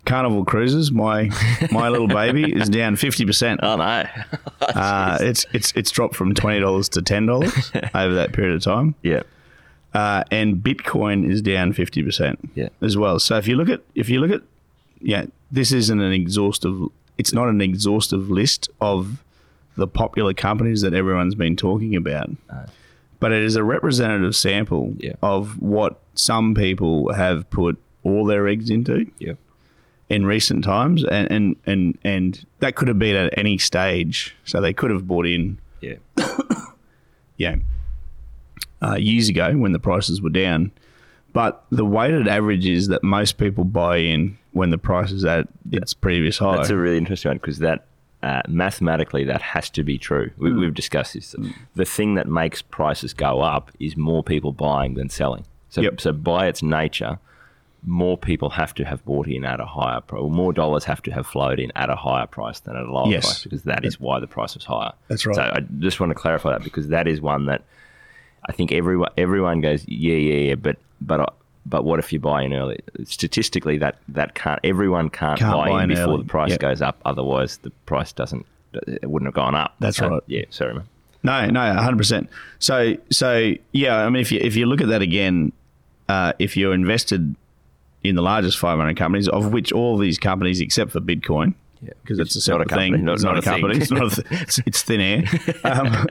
Carnival 0.06 0.44
Cruises, 0.44 0.90
my 0.90 1.30
my 1.70 1.88
little 1.90 2.08
baby, 2.08 2.50
is 2.56 2.68
down 2.70 2.96
50%. 2.96 3.58
Oh, 3.62 3.76
no. 3.76 4.04
Uh, 4.74 5.18
it's 5.20 5.46
it's 5.52 5.72
it's 5.76 5.90
dropped 5.90 6.14
from 6.16 6.34
twenty 6.34 6.58
dollars 6.60 6.88
to 6.88 7.00
ten 7.02 7.24
dollars 7.26 7.70
over 7.94 8.14
that 8.14 8.32
period 8.32 8.54
of 8.54 8.62
time, 8.62 8.94
yeah. 9.02 9.22
uh, 9.94 10.24
and 10.30 10.56
Bitcoin 10.56 11.30
is 11.30 11.40
down 11.40 11.72
fifty 11.72 12.02
percent 12.02 12.50
Yeah. 12.54 12.68
as 12.82 12.96
well. 12.96 13.18
So 13.20 13.36
if 13.36 13.46
you 13.46 13.56
look 13.56 13.68
at 13.68 13.82
if 13.94 14.08
you 14.08 14.20
look 14.20 14.30
at 14.32 14.42
yeah, 15.00 15.26
this 15.52 15.72
isn't 15.72 16.00
an 16.00 16.12
exhaustive. 16.12 16.80
It's 17.16 17.32
not 17.32 17.48
an 17.48 17.60
exhaustive 17.60 18.28
list 18.28 18.68
of 18.80 19.22
the 19.76 19.86
popular 19.86 20.34
companies 20.34 20.80
that 20.82 20.92
everyone's 20.94 21.34
been 21.36 21.54
talking 21.56 21.94
about, 21.94 22.30
but 23.20 23.32
it 23.32 23.42
is 23.42 23.56
a 23.56 23.62
representative 23.64 24.34
sample 24.34 24.94
Yeah. 24.98 25.12
of 25.22 25.60
what 25.62 26.00
some 26.14 26.54
people 26.54 27.12
have 27.12 27.48
put 27.50 27.78
all 28.02 28.24
their 28.24 28.48
eggs 28.48 28.68
into 28.68 29.10
Yep. 29.18 29.38
In 30.08 30.24
recent 30.26 30.64
times, 30.64 31.04
and 31.04 31.30
and 31.30 31.56
and 31.66 31.98
and 32.04 32.46
that 32.60 32.74
could 32.76 32.88
have 32.88 32.98
been 32.98 33.16
at 33.16 33.36
any 33.38 33.58
stage. 33.58 34.34
So 34.44 34.60
they 34.60 34.72
could 34.72 34.90
have 34.90 35.06
bought 35.06 35.26
in, 35.26 35.58
Yeah. 35.80 35.96
yeah, 37.36 37.56
uh, 38.82 38.96
years 38.96 39.28
ago 39.28 39.56
when 39.56 39.72
the 39.72 39.78
prices 39.78 40.20
were 40.22 40.30
down. 40.30 40.70
But 41.32 41.64
the 41.70 41.84
weighted 41.84 42.28
average 42.28 42.66
is 42.66 42.88
that 42.88 43.02
most 43.02 43.36
people 43.36 43.64
buy 43.64 43.98
in 43.98 44.38
when 44.52 44.70
the 44.70 44.78
price 44.78 45.10
is 45.12 45.24
at 45.24 45.48
its 45.70 45.92
previous 45.92 46.38
high. 46.38 46.56
That's 46.56 46.70
a 46.70 46.76
really 46.76 46.96
interesting 46.96 47.28
one 47.30 47.36
because 47.36 47.58
that 47.58 47.84
uh, 48.22 48.40
mathematically 48.48 49.24
that 49.24 49.42
has 49.42 49.68
to 49.70 49.84
be 49.84 49.98
true. 49.98 50.30
We, 50.38 50.50
Mm. 50.50 50.60
We've 50.60 50.74
discussed 50.74 51.12
this. 51.12 51.34
The 51.74 51.84
thing 51.84 52.14
that 52.14 52.26
makes 52.26 52.62
prices 52.62 53.12
go 53.12 53.40
up 53.42 53.70
is 53.78 53.96
more 53.98 54.22
people 54.24 54.52
buying 54.52 54.94
than 54.94 55.10
selling. 55.10 55.44
So, 55.68 55.82
Yep. 55.82 56.00
so 56.00 56.12
by 56.12 56.46
its 56.46 56.62
nature, 56.62 57.18
more 57.88 58.18
people 58.18 58.50
have 58.50 58.74
to 58.74 58.84
have 58.84 59.04
bought 59.04 59.28
in 59.28 59.44
at 59.44 59.60
a 59.60 59.64
higher 59.64 60.00
price. 60.00 60.20
Or 60.20 60.30
more 60.30 60.52
dollars 60.52 60.84
have 60.84 61.00
to 61.02 61.12
have 61.12 61.26
flowed 61.26 61.60
in 61.60 61.70
at 61.76 61.88
a 61.88 61.94
higher 61.96 62.26
price 62.26 62.58
than 62.60 62.74
at 62.76 62.82
a 62.84 62.92
lower 62.92 63.08
Yes. 63.10 63.24
price 63.24 63.44
because 63.44 63.62
that 63.62 63.84
is 63.84 64.00
why 64.00 64.18
the 64.20 64.26
price 64.26 64.54
was 64.56 64.64
higher. 64.64 64.92
That's 65.08 65.24
right. 65.24 65.36
So 65.36 65.42
I 65.42 65.60
just 65.78 66.00
want 66.00 66.10
to 66.10 66.14
clarify 66.14 66.50
that 66.50 66.64
because 66.64 66.88
that 66.88 67.06
is 67.06 67.20
one 67.20 67.46
that 67.46 67.62
I 68.48 68.52
think 68.52 68.72
everyone 68.72 69.10
everyone 69.16 69.60
goes 69.60 69.84
yeah 69.88 70.14
yeah 70.16 70.34
yeah 70.48 70.54
but 70.56 70.76
but 71.00 71.34
but 71.64 71.84
what 71.84 71.98
if 71.98 72.12
you 72.12 72.18
buy 72.20 72.42
in 72.42 72.52
early? 72.52 72.78
Statistically, 73.04 73.78
that 73.78 73.98
that 74.08 74.34
can't 74.34 74.60
everyone 74.64 75.08
can't, 75.10 75.38
Can't 75.38 75.52
buy, 75.52 75.68
buy 75.68 75.84
in 75.84 75.90
in 75.90 75.96
before 75.96 76.18
the 76.18 76.24
price 76.24 76.50
Yep. 76.50 76.60
goes 76.60 76.82
up. 76.82 77.00
Otherwise, 77.04 77.58
the 77.58 77.70
price 77.86 78.12
doesn't 78.12 78.46
it 78.86 79.08
wouldn't 79.08 79.26
have 79.28 79.34
gone 79.34 79.54
up. 79.54 79.74
That's 79.80 79.96
So, 79.96 80.08
right. 80.08 80.22
Yeah, 80.26 80.44
sorry, 80.50 80.74
man. 80.74 80.84
No, 81.22 81.46
no, 81.50 81.74
hundred 81.74 81.96
percent. 81.98 82.28
So, 82.58 82.96
so 83.10 83.54
yeah, 83.72 84.04
I 84.04 84.10
mean, 84.10 84.20
if 84.22 84.30
you 84.30 84.38
if 84.40 84.54
you 84.54 84.66
look 84.66 84.80
at 84.80 84.88
that 84.88 85.02
again, 85.02 85.52
uh, 86.08 86.32
if 86.38 86.56
you're 86.56 86.74
invested 86.74 87.34
in 88.04 88.14
the 88.14 88.22
largest 88.22 88.58
500 88.58 88.96
companies, 88.96 89.28
of 89.28 89.52
which 89.52 89.72
all 89.72 89.96
these 89.98 90.18
companies, 90.18 90.60
except 90.60 90.90
for 90.92 91.00
Bitcoin, 91.00 91.54
Yeah. 91.82 91.90
because 92.02 92.18
it's 92.18 92.34
a 92.36 92.38
It's 92.38 92.48
not 92.48 92.60
a 92.60 92.64
separate 92.64 92.78
thing, 92.78 93.04
not- 93.04 93.14
it's 93.14 93.22
not, 93.24 93.34
not 93.34 93.44
a 93.44 93.48
company, 93.48 93.76
it's, 93.78 93.90
not 93.90 94.12
th- 94.12 94.26
it's, 94.30 94.58
it's 94.66 94.82
thin 94.82 95.00
air. 95.00 95.24
Um, 95.64 96.06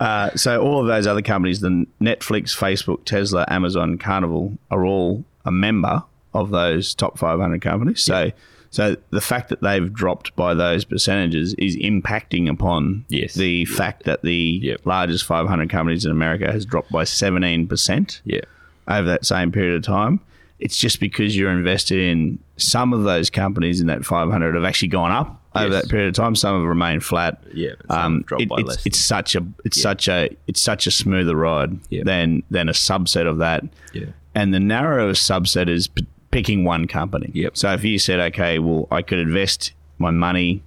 uh, 0.00 0.30
so 0.36 0.62
all 0.62 0.80
of 0.80 0.86
those 0.86 1.06
other 1.06 1.22
companies, 1.22 1.60
the 1.60 1.86
Netflix, 2.00 2.56
Facebook, 2.56 3.04
Tesla, 3.04 3.44
Amazon, 3.48 3.98
Carnival, 3.98 4.56
are 4.70 4.84
all 4.84 5.24
a 5.44 5.50
member 5.50 6.02
of 6.34 6.50
those 6.50 6.94
top 6.94 7.18
500 7.18 7.60
companies. 7.60 8.00
So, 8.02 8.30
so 8.70 8.96
the 9.10 9.20
fact 9.20 9.48
that 9.48 9.60
they've 9.60 9.92
dropped 9.92 10.36
by 10.36 10.54
those 10.54 10.84
percentages 10.84 11.54
is 11.54 11.76
impacting 11.76 12.48
upon 12.48 13.04
Yes. 13.08 13.34
the 13.34 13.64
fact 13.64 14.04
that 14.04 14.22
the 14.22 14.60
Yep. 14.62 14.80
largest 14.86 15.24
500 15.24 15.68
companies 15.68 16.04
in 16.04 16.12
America 16.12 16.52
has 16.52 16.64
dropped 16.64 16.92
by 16.92 17.02
17% 17.04 18.20
Yeah. 18.24 18.40
over 18.86 19.08
that 19.08 19.24
same 19.26 19.50
period 19.52 19.74
of 19.76 19.82
time. 19.82 20.20
It's 20.60 20.76
just 20.76 20.98
because 20.98 21.36
you're 21.36 21.50
invested 21.52 21.98
in 22.00 22.38
some 22.56 22.92
of 22.92 23.04
those 23.04 23.30
companies 23.30 23.80
in 23.80 23.86
that 23.86 24.04
500 24.04 24.54
have 24.56 24.64
actually 24.64 24.88
gone 24.88 25.12
up 25.12 25.40
over 25.54 25.68
Yes. 25.68 25.82
that 25.82 25.90
period 25.90 26.08
of 26.08 26.14
time. 26.14 26.34
Some 26.34 26.58
have 26.60 26.68
remained 26.68 27.04
flat. 27.04 27.40
Yeah, 27.54 27.70
um, 27.88 28.24
it- 28.38 28.48
by 28.48 28.56
it's, 28.58 28.68
less 28.68 28.86
it's 28.86 28.98
such 28.98 29.36
a 29.36 29.46
it's 29.64 29.80
such 29.80 30.08
a 30.08 30.28
it's 30.48 30.60
such 30.60 30.86
a 30.86 30.90
smoother 30.90 31.36
ride 31.36 31.78
Yeah. 31.90 32.02
than 32.04 32.42
than 32.50 32.68
a 32.68 32.72
subset 32.72 33.26
of 33.26 33.38
that. 33.38 33.64
Yeah. 33.92 34.06
And 34.34 34.52
the 34.52 34.60
narrowest 34.60 35.28
subset 35.30 35.68
is 35.68 35.86
p- 35.88 36.06
picking 36.32 36.64
one 36.64 36.86
company. 36.86 37.30
Yep. 37.34 37.56
So 37.56 37.72
if 37.72 37.84
you 37.84 37.98
said, 37.98 38.18
okay, 38.20 38.58
well, 38.58 38.86
I 38.90 39.02
could 39.02 39.18
invest 39.18 39.72
my 39.98 40.10
money. 40.10 40.62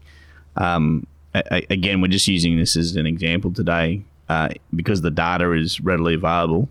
Um, 0.58 1.06
a- 1.36 1.66
again, 1.70 2.02
we're 2.02 2.08
just 2.08 2.28
using 2.28 2.58
this 2.58 2.76
as 2.76 2.96
an 2.96 3.06
example 3.06 3.52
today 3.54 4.04
uh, 4.30 4.50
because 4.76 5.02
the 5.02 5.12
data 5.12 5.52
is 5.54 5.80
readily 5.82 6.16
available. 6.16 6.70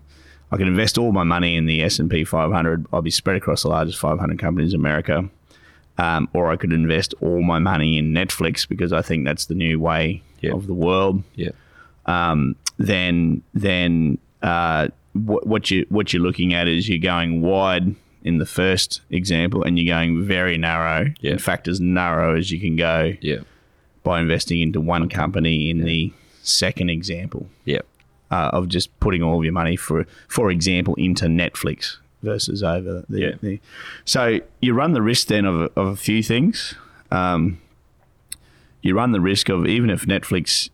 I 0.51 0.57
can 0.57 0.67
invest 0.67 0.97
all 0.97 1.11
my 1.11 1.23
money 1.23 1.55
in 1.55 1.65
the 1.65 1.81
S 1.81 1.99
and 1.99 2.09
P 2.09 2.23
500. 2.23 2.85
I'll 2.91 3.01
be 3.01 3.11
spread 3.11 3.37
across 3.37 3.63
the 3.63 3.69
largest 3.69 3.97
500 3.99 4.37
companies 4.37 4.73
in 4.73 4.79
America, 4.79 5.29
um, 5.97 6.27
or 6.33 6.51
I 6.51 6.57
could 6.57 6.73
invest 6.73 7.13
all 7.21 7.41
my 7.41 7.59
money 7.59 7.97
in 7.97 8.13
Netflix 8.13 8.67
because 8.67 8.91
I 8.91 9.01
think 9.01 9.25
that's 9.25 9.45
the 9.45 9.55
new 9.55 9.79
way 9.79 10.21
of 10.53 10.67
the 10.67 10.73
world 10.73 11.23
Yeah. 11.35 11.51
um, 12.07 12.55
then 12.77 13.43
then 13.53 14.17
uh, 14.41 14.87
what, 15.13 15.45
what 15.45 15.69
you 15.71 15.85
what 15.89 16.11
you're 16.13 16.21
looking 16.23 16.53
at 16.53 16.67
is 16.67 16.89
you're 16.89 16.97
going 16.97 17.41
wide 17.41 17.95
in 18.23 18.37
the 18.37 18.45
first 18.45 19.01
example, 19.09 19.63
and 19.63 19.79
you're 19.79 19.93
going 19.95 20.23
very 20.23 20.57
narrow. 20.57 21.11
Yeah. 21.21 21.31
In 21.31 21.37
fact, 21.39 21.67
as 21.67 21.79
narrow 21.79 22.35
as 22.37 22.51
you 22.51 22.59
can 22.59 22.75
go 22.75 23.13
Yeah. 23.21 23.39
by 24.03 24.19
investing 24.19 24.61
into 24.61 24.79
one 24.81 25.09
company 25.09 25.69
in 25.71 25.83
the 25.83 26.11
second 26.43 26.89
example 26.89 27.47
Yeah. 27.65 27.81
Uh, 28.31 28.49
of 28.53 28.67
just 28.69 28.97
putting 28.99 29.21
all 29.21 29.37
of 29.37 29.43
your 29.43 29.53
money 29.53 29.75
for 29.75 30.05
for 30.27 30.49
example 30.49 30.95
into 30.95 31.25
Netflix 31.25 31.97
versus 32.23 32.63
over 32.63 33.03
the, 33.09 33.19
Yeah. 33.19 33.31
the 33.41 33.59
so 34.05 34.39
you 34.61 34.73
run 34.73 34.93
the 34.93 35.01
risk 35.01 35.27
then 35.27 35.45
of, 35.45 35.61
of 35.75 35.87
a 35.87 35.95
few 35.95 36.23
things. 36.23 36.75
Um, 37.11 37.59
you 38.81 38.95
run 38.95 39.11
the 39.11 39.21
risk 39.21 39.49
of 39.49 39.67
even 39.67 39.89
if 39.89 40.05
Netflix 40.05 40.69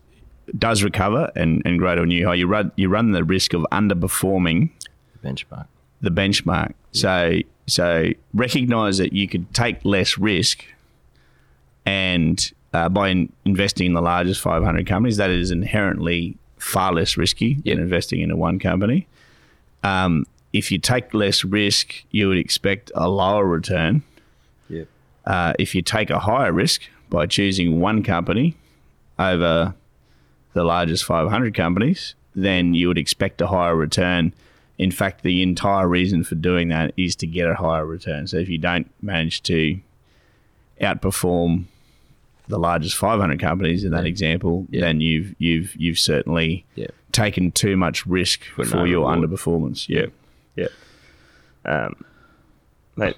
does 0.56 0.82
recover 0.82 1.30
and, 1.36 1.60
and 1.66 1.78
grow 1.78 1.94
to 1.94 2.02
a 2.02 2.06
new 2.06 2.26
high, 2.26 2.34
you 2.34 2.46
run 2.46 2.72
you 2.76 2.88
run 2.88 3.12
the 3.12 3.24
risk 3.24 3.52
of 3.54 3.66
underperforming 3.72 4.70
the 5.20 5.28
Benchmark. 5.28 5.66
the 6.00 6.10
benchmark. 6.10 6.72
So 6.92 7.40
so 7.66 8.10
recognize 8.32 8.96
that 8.98 9.12
you 9.12 9.28
could 9.28 9.52
take 9.52 9.84
less 9.84 10.16
risk, 10.16 10.64
and 11.84 12.52
uh, 12.72 12.88
by 12.88 13.08
in- 13.10 13.32
investing 13.44 13.86
in 13.88 13.94
the 13.94 14.00
largest 14.02 14.40
500 14.40 14.86
companies, 14.86 15.16
that 15.16 15.30
is 15.30 15.50
inherently 15.50 16.36
far 16.58 16.92
less 16.92 17.16
risky 17.16 17.58
Yep. 17.62 17.76
than 17.76 17.78
investing 17.84 18.20
into 18.20 18.36
one 18.36 18.58
company. 18.58 19.06
Um, 19.82 20.26
if 20.52 20.70
you 20.72 20.78
take 20.78 21.12
less 21.14 21.44
risk, 21.44 21.94
you 22.10 22.28
would 22.28 22.38
expect 22.38 22.90
a 22.94 23.08
lower 23.08 23.44
return. 23.46 24.02
Yeah. 24.68 24.84
Uh, 25.26 25.52
if 25.58 25.74
you 25.74 25.82
take 25.82 26.10
a 26.10 26.18
higher 26.20 26.52
risk 26.52 26.82
by 27.10 27.26
choosing 27.26 27.80
one 27.80 28.02
company 28.02 28.56
over 29.18 29.74
the 30.54 30.64
largest 30.64 31.04
500 31.04 31.54
companies, 31.54 32.14
then 32.34 32.74
you 32.74 32.88
would 32.88 32.98
expect 32.98 33.40
a 33.40 33.46
higher 33.48 33.76
return. 33.76 34.32
In 34.78 34.90
fact, 34.90 35.22
the 35.22 35.42
entire 35.42 35.88
reason 35.88 36.24
for 36.24 36.34
doing 36.34 36.68
that 36.68 36.92
is 36.96 37.14
to 37.16 37.26
get 37.26 37.48
a 37.48 37.54
higher 37.54 37.84
return. 37.84 38.26
So 38.26 38.38
if 38.38 38.48
you 38.48 38.58
don't 38.58 38.90
manage 39.02 39.42
to 39.44 39.78
outperform 40.80 41.64
the 42.48 42.58
largest 42.58 42.96
500 42.96 43.38
companies 43.40 43.84
in 43.84 43.90
that 43.92 44.04
example, 44.06 44.66
Yeah. 44.70 44.80
then 44.80 45.00
you've 45.00 45.34
you've 45.38 45.74
you've 45.76 45.98
certainly 45.98 46.64
Yeah. 46.74 46.88
taken 47.12 47.52
too 47.52 47.76
much 47.76 48.06
risk 48.06 48.44
for, 48.44 48.64
no 48.64 48.84
your 48.84 49.08
reward. 49.08 49.18
underperformance. 49.30 49.88
Yeah. 49.88 50.06
Yeah. 50.56 50.68
Um, 51.64 52.04
mate, 52.96 53.16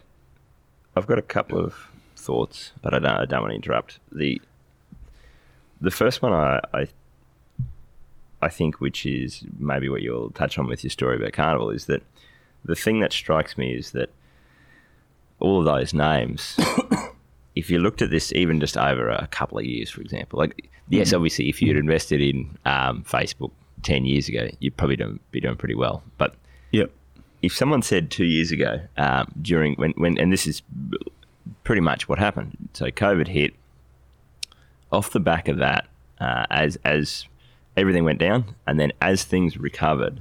I've 0.96 1.06
got 1.06 1.18
a 1.18 1.22
couple 1.22 1.58
of 1.58 1.74
thoughts, 2.16 2.72
but 2.82 2.92
I 2.92 2.98
don't, 2.98 3.10
I 3.22 3.24
don't 3.24 3.40
want 3.42 3.52
to 3.52 3.56
interrupt. 3.56 3.98
The 4.12 4.40
the 5.80 5.90
first 5.90 6.20
one 6.22 6.32
I, 6.32 6.60
I 6.74 6.88
I 8.42 8.48
think, 8.48 8.80
which 8.80 9.06
is 9.06 9.44
maybe 9.58 9.88
what 9.88 10.02
you'll 10.02 10.30
touch 10.30 10.58
on 10.58 10.66
with 10.66 10.82
your 10.82 10.90
story 10.90 11.16
about 11.16 11.32
Carnival, 11.32 11.70
is 11.70 11.86
that 11.86 12.02
the 12.64 12.74
thing 12.74 13.00
that 13.00 13.12
strikes 13.12 13.56
me 13.56 13.74
is 13.74 13.92
that 13.92 14.10
all 15.38 15.58
of 15.60 15.64
those 15.66 15.94
names, 15.94 16.58
if 17.60 17.70
you 17.70 17.78
looked 17.78 18.02
at 18.02 18.10
this 18.10 18.32
even 18.32 18.58
just 18.60 18.76
over 18.76 19.08
a 19.08 19.26
couple 19.28 19.58
of 19.58 19.64
years, 19.64 19.90
for 19.90 20.00
example, 20.00 20.38
like 20.38 20.68
yes, 20.88 21.12
obviously, 21.12 21.48
if 21.48 21.60
you'd 21.62 21.76
invested 21.76 22.20
in 22.20 22.58
um, 22.64 23.04
Facebook 23.04 23.52
ten 23.82 24.04
years 24.04 24.28
ago, 24.28 24.48
you'd 24.60 24.76
probably 24.76 24.96
don't 24.96 25.20
be 25.30 25.40
doing 25.40 25.56
pretty 25.56 25.74
well, 25.74 26.02
but 26.18 26.34
Yep. 26.72 26.90
if 27.42 27.54
someone 27.54 27.82
said 27.82 28.10
two 28.10 28.24
years 28.24 28.50
ago 28.52 28.80
um, 28.96 29.32
during 29.40 29.74
when, 29.74 29.92
when 29.92 30.18
and 30.18 30.32
this 30.32 30.46
is 30.46 30.62
pretty 31.64 31.80
much 31.80 32.08
what 32.08 32.18
happened. 32.18 32.56
So 32.72 32.86
covid 32.86 33.28
hit. 33.28 33.54
Off 34.92 35.10
the 35.12 35.20
back 35.20 35.46
of 35.46 35.58
that 35.58 35.86
uh, 36.20 36.46
as 36.50 36.76
as 36.84 37.26
everything 37.76 38.04
went 38.04 38.18
down 38.18 38.56
and 38.66 38.80
then 38.80 38.90
as 39.00 39.22
things 39.22 39.56
recovered 39.56 40.20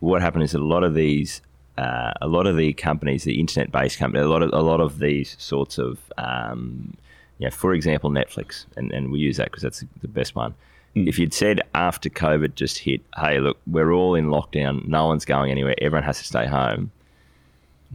what 0.00 0.20
happened 0.20 0.42
is 0.42 0.52
a 0.52 0.58
lot 0.58 0.82
of 0.82 0.94
these 0.94 1.40
uh, 1.78 2.12
a 2.20 2.28
lot 2.28 2.46
of 2.46 2.56
the 2.56 2.72
companies 2.74 3.24
the 3.24 3.40
internet 3.40 3.72
based 3.72 3.98
companies 3.98 4.24
a 4.24 4.28
lot 4.28 4.42
of 4.42 4.52
a 4.52 4.60
lot 4.62 4.80
of 4.80 4.98
these 4.98 5.36
sorts 5.38 5.78
of 5.78 5.98
um, 6.18 6.94
you 7.38 7.46
know, 7.46 7.50
for 7.50 7.72
example 7.74 8.10
netflix 8.10 8.66
and, 8.76 8.92
and 8.92 9.10
we 9.10 9.18
use 9.18 9.36
that 9.36 9.46
because 9.46 9.62
that's 9.62 9.84
the 10.00 10.08
best 10.08 10.34
one 10.34 10.54
if 10.94 11.18
you'd 11.18 11.32
said 11.32 11.62
after 11.74 12.10
COVID 12.10 12.54
just 12.54 12.78
hit, 12.78 13.00
hey, 13.18 13.40
look, 13.40 13.56
we're 13.66 13.92
all 13.92 14.14
in 14.14 14.26
lockdown, 14.26 14.86
no 14.86 15.06
one's 15.06 15.24
going 15.24 15.50
anywhere, 15.50 15.74
everyone 15.80 16.02
has 16.04 16.18
to 16.18 16.24
stay 16.24 16.46
home, 16.46 16.90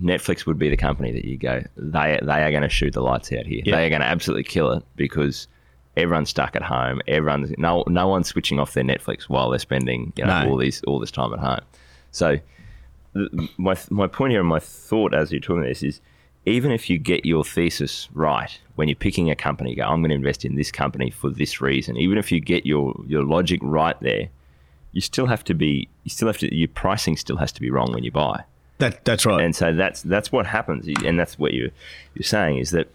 Netflix 0.02 0.46
would 0.46 0.58
be 0.58 0.70
the 0.70 0.78
company 0.78 1.12
that 1.12 1.26
you 1.26 1.38
go, 1.38 1.64
they, 1.76 2.20
they 2.22 2.44
are 2.44 2.52
going 2.52 2.64
to 2.64 2.70
shoot 2.70 2.94
the 2.94 3.02
lights 3.02 3.32
out 3.32 3.46
here. 3.46 3.62
They 3.64 3.86
are 3.86 3.90
going 3.90 4.02
to 4.02 4.08
absolutely 4.08 4.44
kill 4.44 4.72
it 4.72 4.84
because 4.96 5.48
everyone's 5.96 6.30
stuck 6.30 6.56
at 6.56 6.62
home. 6.62 7.02
Everyone's 7.08 7.52
no 7.58 7.84
no 7.88 8.08
one's 8.08 8.28
switching 8.28 8.60
off 8.60 8.74
their 8.74 8.84
Netflix 8.84 9.24
while 9.24 9.50
they're 9.50 9.60
spending 9.60 10.14
you 10.16 10.26
know, 10.26 10.44
No. 10.44 10.50
all 10.52 10.58
these 10.58 10.84
all 10.84 11.00
this 11.00 11.12
time 11.12 11.34
at 11.34 11.40
home. 11.40 11.62
So 12.12 12.40
my 13.58 13.76
my 13.90 14.08
point 14.08 14.32
here 14.32 14.40
and 14.40 14.50
my 14.50 14.60
thought 14.60 15.14
as 15.14 15.32
you're 15.32 15.42
talking 15.42 15.64
this 15.64 15.84
is 15.84 16.02
even 16.46 16.72
if 16.72 16.90
you 16.90 16.98
get 16.98 17.26
your 17.26 17.44
thesis 17.44 18.08
right 18.14 18.60
when 18.76 18.88
you're 18.88 18.96
picking 18.96 19.30
a 19.30 19.36
company, 19.36 19.72
you 19.72 19.76
go, 19.76 19.84
I'm 19.84 20.02
going 20.02 20.10
to 20.10 20.16
invest 20.16 20.46
in 20.46 20.56
this 20.56 20.72
company 20.72 21.10
for 21.10 21.30
this 21.30 21.60
reason. 21.60 21.98
Even 21.98 22.18
if 22.18 22.32
you 22.32 22.40
get 22.40 22.66
your 22.66 22.96
your 23.06 23.24
logic 23.24 23.60
right 23.62 24.00
there, 24.00 24.30
you 24.94 25.02
still 25.02 25.26
have 25.26 25.44
to 25.46 25.54
be 25.54 25.90
you 26.04 26.10
still 26.10 26.28
have 26.28 26.38
to 26.38 26.56
your 26.56 26.70
pricing 26.70 27.18
still 27.18 27.38
has 27.38 27.52
to 27.52 27.62
be 27.62 27.70
wrong 27.70 27.92
when 27.92 28.04
you 28.04 28.12
buy. 28.12 28.44
That 28.78 29.04
that's 29.04 29.26
right. 29.26 29.44
And 29.44 29.56
so 29.56 29.74
that's 29.74 30.02
that's 30.04 30.32
what 30.32 30.46
happens, 30.46 30.88
and 31.04 31.20
that's 31.20 31.38
what 31.38 31.54
you 31.54 31.72
you're 32.14 32.24
saying 32.24 32.60
is 32.60 32.72
that 32.72 32.88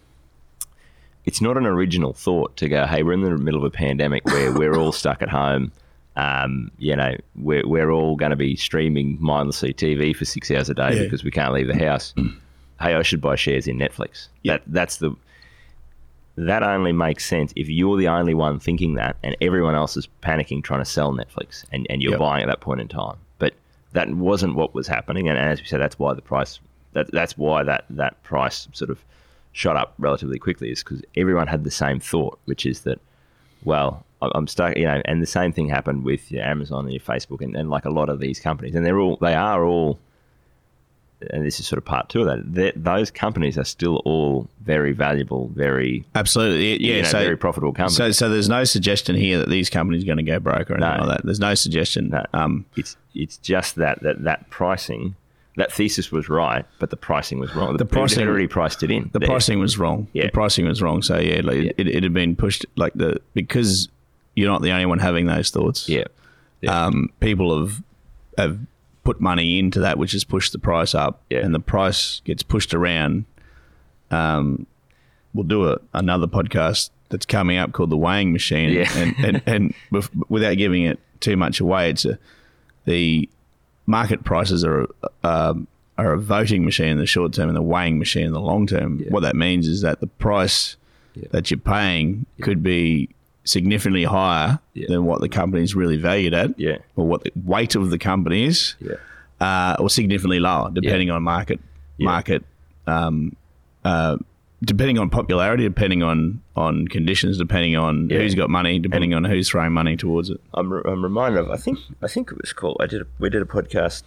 it's 1.25 1.41
not 1.41 1.57
an 1.57 1.65
original 1.65 2.13
thought 2.13 2.57
to 2.57 2.67
go, 2.67 2.85
hey, 2.85 3.03
we're 3.03 3.13
in 3.13 3.21
the 3.21 3.37
middle 3.37 3.59
of 3.59 3.65
a 3.65 3.69
pandemic 3.69 4.25
where 4.25 4.51
we're 4.51 4.75
all 4.75 4.91
stuck 4.91 5.21
at 5.21 5.29
home. 5.29 5.71
Um, 6.15 6.69
you 6.77 6.95
know, 6.95 7.15
we're 7.35 7.67
we're 7.67 7.89
all 7.91 8.15
going 8.15 8.29
to 8.31 8.35
be 8.35 8.55
streaming 8.55 9.17
mindlessly 9.19 9.73
TV 9.73 10.15
for 10.15 10.25
six 10.25 10.51
hours 10.51 10.69
a 10.69 10.73
day 10.75 10.95
Yeah. 10.97 11.03
because 11.03 11.23
we 11.23 11.31
can't 11.31 11.53
leave 11.53 11.67
the 11.67 11.77
house. 11.77 12.13
hey, 12.79 12.93
I 12.93 13.01
should 13.01 13.21
buy 13.21 13.35
shares 13.35 13.67
in 13.67 13.77
Netflix. 13.77 14.27
Yeah. 14.43 14.53
That 14.53 14.63
that's 14.67 14.97
the 14.97 15.15
that 16.35 16.63
only 16.63 16.91
makes 16.91 17.25
sense 17.25 17.53
if 17.55 17.69
you're 17.69 17.97
the 17.97 18.07
only 18.07 18.33
one 18.33 18.59
thinking 18.59 18.95
that 18.95 19.17
and 19.23 19.35
everyone 19.39 19.75
else 19.75 19.95
is 19.95 20.07
panicking 20.23 20.63
trying 20.63 20.79
to 20.81 20.85
sell 20.85 21.13
Netflix 21.13 21.63
and, 21.71 21.85
and 21.91 22.01
you're 22.01 22.13
Yep. 22.13 22.19
buying 22.19 22.43
at 22.43 22.47
that 22.47 22.61
point 22.61 22.81
in 22.81 22.87
time. 22.87 23.17
But 23.37 23.53
that 23.91 24.09
wasn't 24.15 24.55
what 24.55 24.73
was 24.73 24.87
happening 24.87 25.29
and, 25.29 25.37
as 25.37 25.59
we 25.59 25.67
said, 25.67 25.79
that's 25.79 25.99
why 25.99 26.13
the 26.13 26.21
price 26.23 26.59
that 26.93 27.11
that's 27.11 27.37
why 27.37 27.63
that, 27.63 27.85
that 27.89 28.21
price 28.23 28.67
sort 28.73 28.89
of 28.91 29.03
shot 29.51 29.75
up 29.75 29.93
relatively 29.99 30.37
quickly 30.39 30.71
is 30.71 30.83
because 30.83 31.01
everyone 31.17 31.47
had 31.47 31.63
the 31.63 31.71
same 31.71 31.99
thought, 31.99 32.37
which 32.45 32.65
is 32.67 32.81
that, 32.81 32.99
well, 33.65 34.05
I'm 34.21 34.47
stuck, 34.47 34.77
you 34.77 34.85
know, 34.85 35.01
and 35.05 35.21
the 35.21 35.25
same 35.27 35.51
thing 35.51 35.67
happened 35.67 36.03
with 36.05 36.31
your 36.31 36.43
Amazon 36.43 36.85
and 36.85 36.93
your 36.93 37.01
Facebook 37.01 37.41
and, 37.41 37.55
and 37.55 37.69
like 37.69 37.85
a 37.85 37.89
lot 37.89 38.09
of 38.09 38.19
these 38.19 38.39
companies, 38.39 38.73
and 38.75 38.85
they're 38.85 38.99
all 38.99 39.17
they 39.17 39.33
are 39.35 39.65
all 39.65 39.99
and 41.31 41.45
this 41.45 41.57
is 41.59 41.65
sort 41.67 41.77
of 41.77 41.85
part 41.85 42.09
two 42.09 42.21
of 42.21 42.25
that. 42.27 42.53
that 42.53 42.83
those 42.83 43.09
companies 43.09 43.57
are 43.57 43.63
still 43.63 44.01
all 44.03 44.45
very 44.65 44.91
valuable, 44.91 45.49
very 45.55 46.03
Absolutely, 46.15 46.85
yeah. 46.85 46.95
you 46.97 47.01
know, 47.01 47.07
so, 47.07 47.19
very 47.19 47.37
profitable 47.37 47.71
companies. 47.71 47.95
so, 47.95 48.11
so 48.11 48.29
there's 48.29 48.49
no 48.49 48.65
suggestion 48.65 49.15
here 49.15 49.39
that 49.39 49.47
these 49.49 49.69
companies 49.69 50.03
are 50.03 50.05
going 50.05 50.17
to 50.17 50.23
go 50.23 50.39
broke 50.39 50.69
or 50.69 50.75
anything 50.75 50.97
No. 50.97 51.05
like 51.05 51.17
that. 51.17 51.25
There's 51.25 51.39
no 51.39 51.55
suggestion. 51.55 52.09
No, 52.09 52.25
Um, 52.33 52.65
it's 52.75 52.97
it's 53.15 53.37
just 53.37 53.75
that 53.75 54.01
that 54.03 54.23
that 54.23 54.49
pricing, 54.49 55.15
that 55.55 55.71
thesis 55.71 56.11
was 56.11 56.29
right, 56.29 56.65
but 56.79 56.89
the 56.89 56.97
pricing 56.97 57.39
was 57.39 57.55
wrong. 57.55 57.77
The, 57.77 57.85
pricing- 57.85 58.19
had 58.21 58.27
already 58.27 58.47
priced 58.47 58.81
it 58.83 58.89
in. 58.91 59.09
the 59.13 59.19
There. 59.19 59.27
pricing 59.27 59.59
was 59.59 59.77
wrong. 59.77 60.07
Yeah. 60.13 60.23
The 60.25 60.31
pricing 60.31 60.65
was 60.67 60.81
wrong. 60.81 61.01
So 61.03 61.19
yeah, 61.19 61.41
like 61.43 61.57
Yeah. 61.63 61.71
It, 61.77 61.87
it 61.87 62.03
had 62.03 62.13
been 62.13 62.35
pushed 62.35 62.65
like 62.75 62.93
the 62.95 63.21
because 63.33 63.87
you're 64.35 64.49
not 64.49 64.61
the 64.63 64.71
only 64.71 64.85
one 64.87 64.99
having 64.99 65.27
those 65.27 65.51
thoughts. 65.51 65.87
yeah, 65.87 66.05
yeah. 66.61 66.85
um, 66.85 67.09
people 67.19 67.59
have 67.59 67.83
have 68.37 68.57
put 69.03 69.19
money 69.21 69.59
into 69.59 69.79
that, 69.81 69.97
which 69.97 70.13
has 70.13 70.23
pushed 70.23 70.53
the 70.53 70.59
price 70.59 70.95
up, 70.95 71.21
Yeah. 71.29 71.39
and 71.39 71.53
the 71.53 71.59
price 71.59 72.21
gets 72.25 72.41
pushed 72.41 72.73
around. 72.73 73.25
Um, 74.11 74.65
we'll 75.33 75.43
do 75.45 75.69
a, 75.69 75.77
another 75.93 76.25
podcast 76.27 76.89
that's 77.09 77.25
coming 77.25 77.57
up 77.57 77.73
called 77.73 77.89
the 77.89 77.97
weighing 77.97 78.31
machine, 78.33 78.69
Yeah. 78.71 78.89
and, 78.95 79.15
and 79.25 79.41
and 79.45 79.73
with, 79.91 80.09
without 80.29 80.57
giving 80.57 80.83
it 80.83 80.99
too 81.19 81.35
much 81.37 81.59
away, 81.59 81.89
it's 81.91 82.05
a 82.05 82.17
the 82.85 83.29
market 83.85 84.23
prices 84.23 84.63
are 84.63 84.83
a, 84.83 84.87
um, 85.27 85.67
are 85.97 86.13
a 86.13 86.17
voting 86.19 86.65
machine 86.65 86.87
in 86.87 86.97
the 86.97 87.05
short 87.05 87.33
term 87.33 87.49
and 87.49 87.55
the 87.55 87.61
weighing 87.61 87.99
machine 87.99 88.25
in 88.25 88.33
the 88.33 88.41
long 88.41 88.65
term. 88.67 88.99
Yeah. 88.99 89.09
What 89.09 89.21
that 89.21 89.35
means 89.35 89.67
is 89.67 89.81
that 89.81 89.99
the 89.99 90.07
price 90.07 90.75
Yeah. 91.15 91.27
that 91.31 91.51
you're 91.51 91.59
paying 91.59 92.25
could 92.41 92.63
be 92.63 93.09
significantly 93.43 94.03
higher 94.05 94.59
Yeah. 94.73 94.87
than 94.89 95.05
what 95.05 95.21
the 95.21 95.29
company 95.29 95.61
is 95.63 95.75
really 95.75 95.97
valued 95.97 96.33
at 96.33 96.57
Yeah. 96.59 96.77
or 96.95 97.05
what 97.05 97.23
the 97.23 97.31
weight 97.45 97.75
of 97.75 97.89
the 97.91 97.99
company 97.99 98.45
is, 98.45 98.75
yeah, 98.79 98.93
uh, 99.39 99.75
or 99.79 99.89
significantly 99.89 100.39
lower, 100.39 100.71
depending 100.71 101.11
on 101.11 101.21
market 101.21 101.59
Yeah. 101.97 102.05
market, 102.05 102.43
um, 102.87 103.35
uh, 103.85 104.17
depending 104.63 104.97
on 104.97 105.09
popularity, 105.09 105.63
depending 105.63 106.03
on 106.03 106.41
on 106.55 106.87
conditions, 106.87 107.37
depending 107.37 107.75
on 107.75 108.09
Yeah. 108.09 108.19
who's 108.19 108.35
got 108.35 108.49
money, 108.49 108.79
depending 108.79 109.13
on 109.13 109.23
who's 109.23 109.49
throwing 109.49 109.71
money 109.73 109.95
towards 109.97 110.29
it. 110.29 110.39
I'm, 110.53 110.71
re- 110.71 110.81
I'm 110.85 111.03
reminded 111.03 111.39
of. 111.39 111.49
I 111.51 111.57
think 111.57 111.79
I 112.01 112.07
think 112.07 112.31
it 112.31 112.37
was 112.41 112.53
called. 112.53 112.77
I 112.79 112.85
did. 112.87 113.01
A, 113.01 113.05
we 113.19 113.29
did 113.29 113.41
a 113.41 113.45
podcast. 113.45 114.03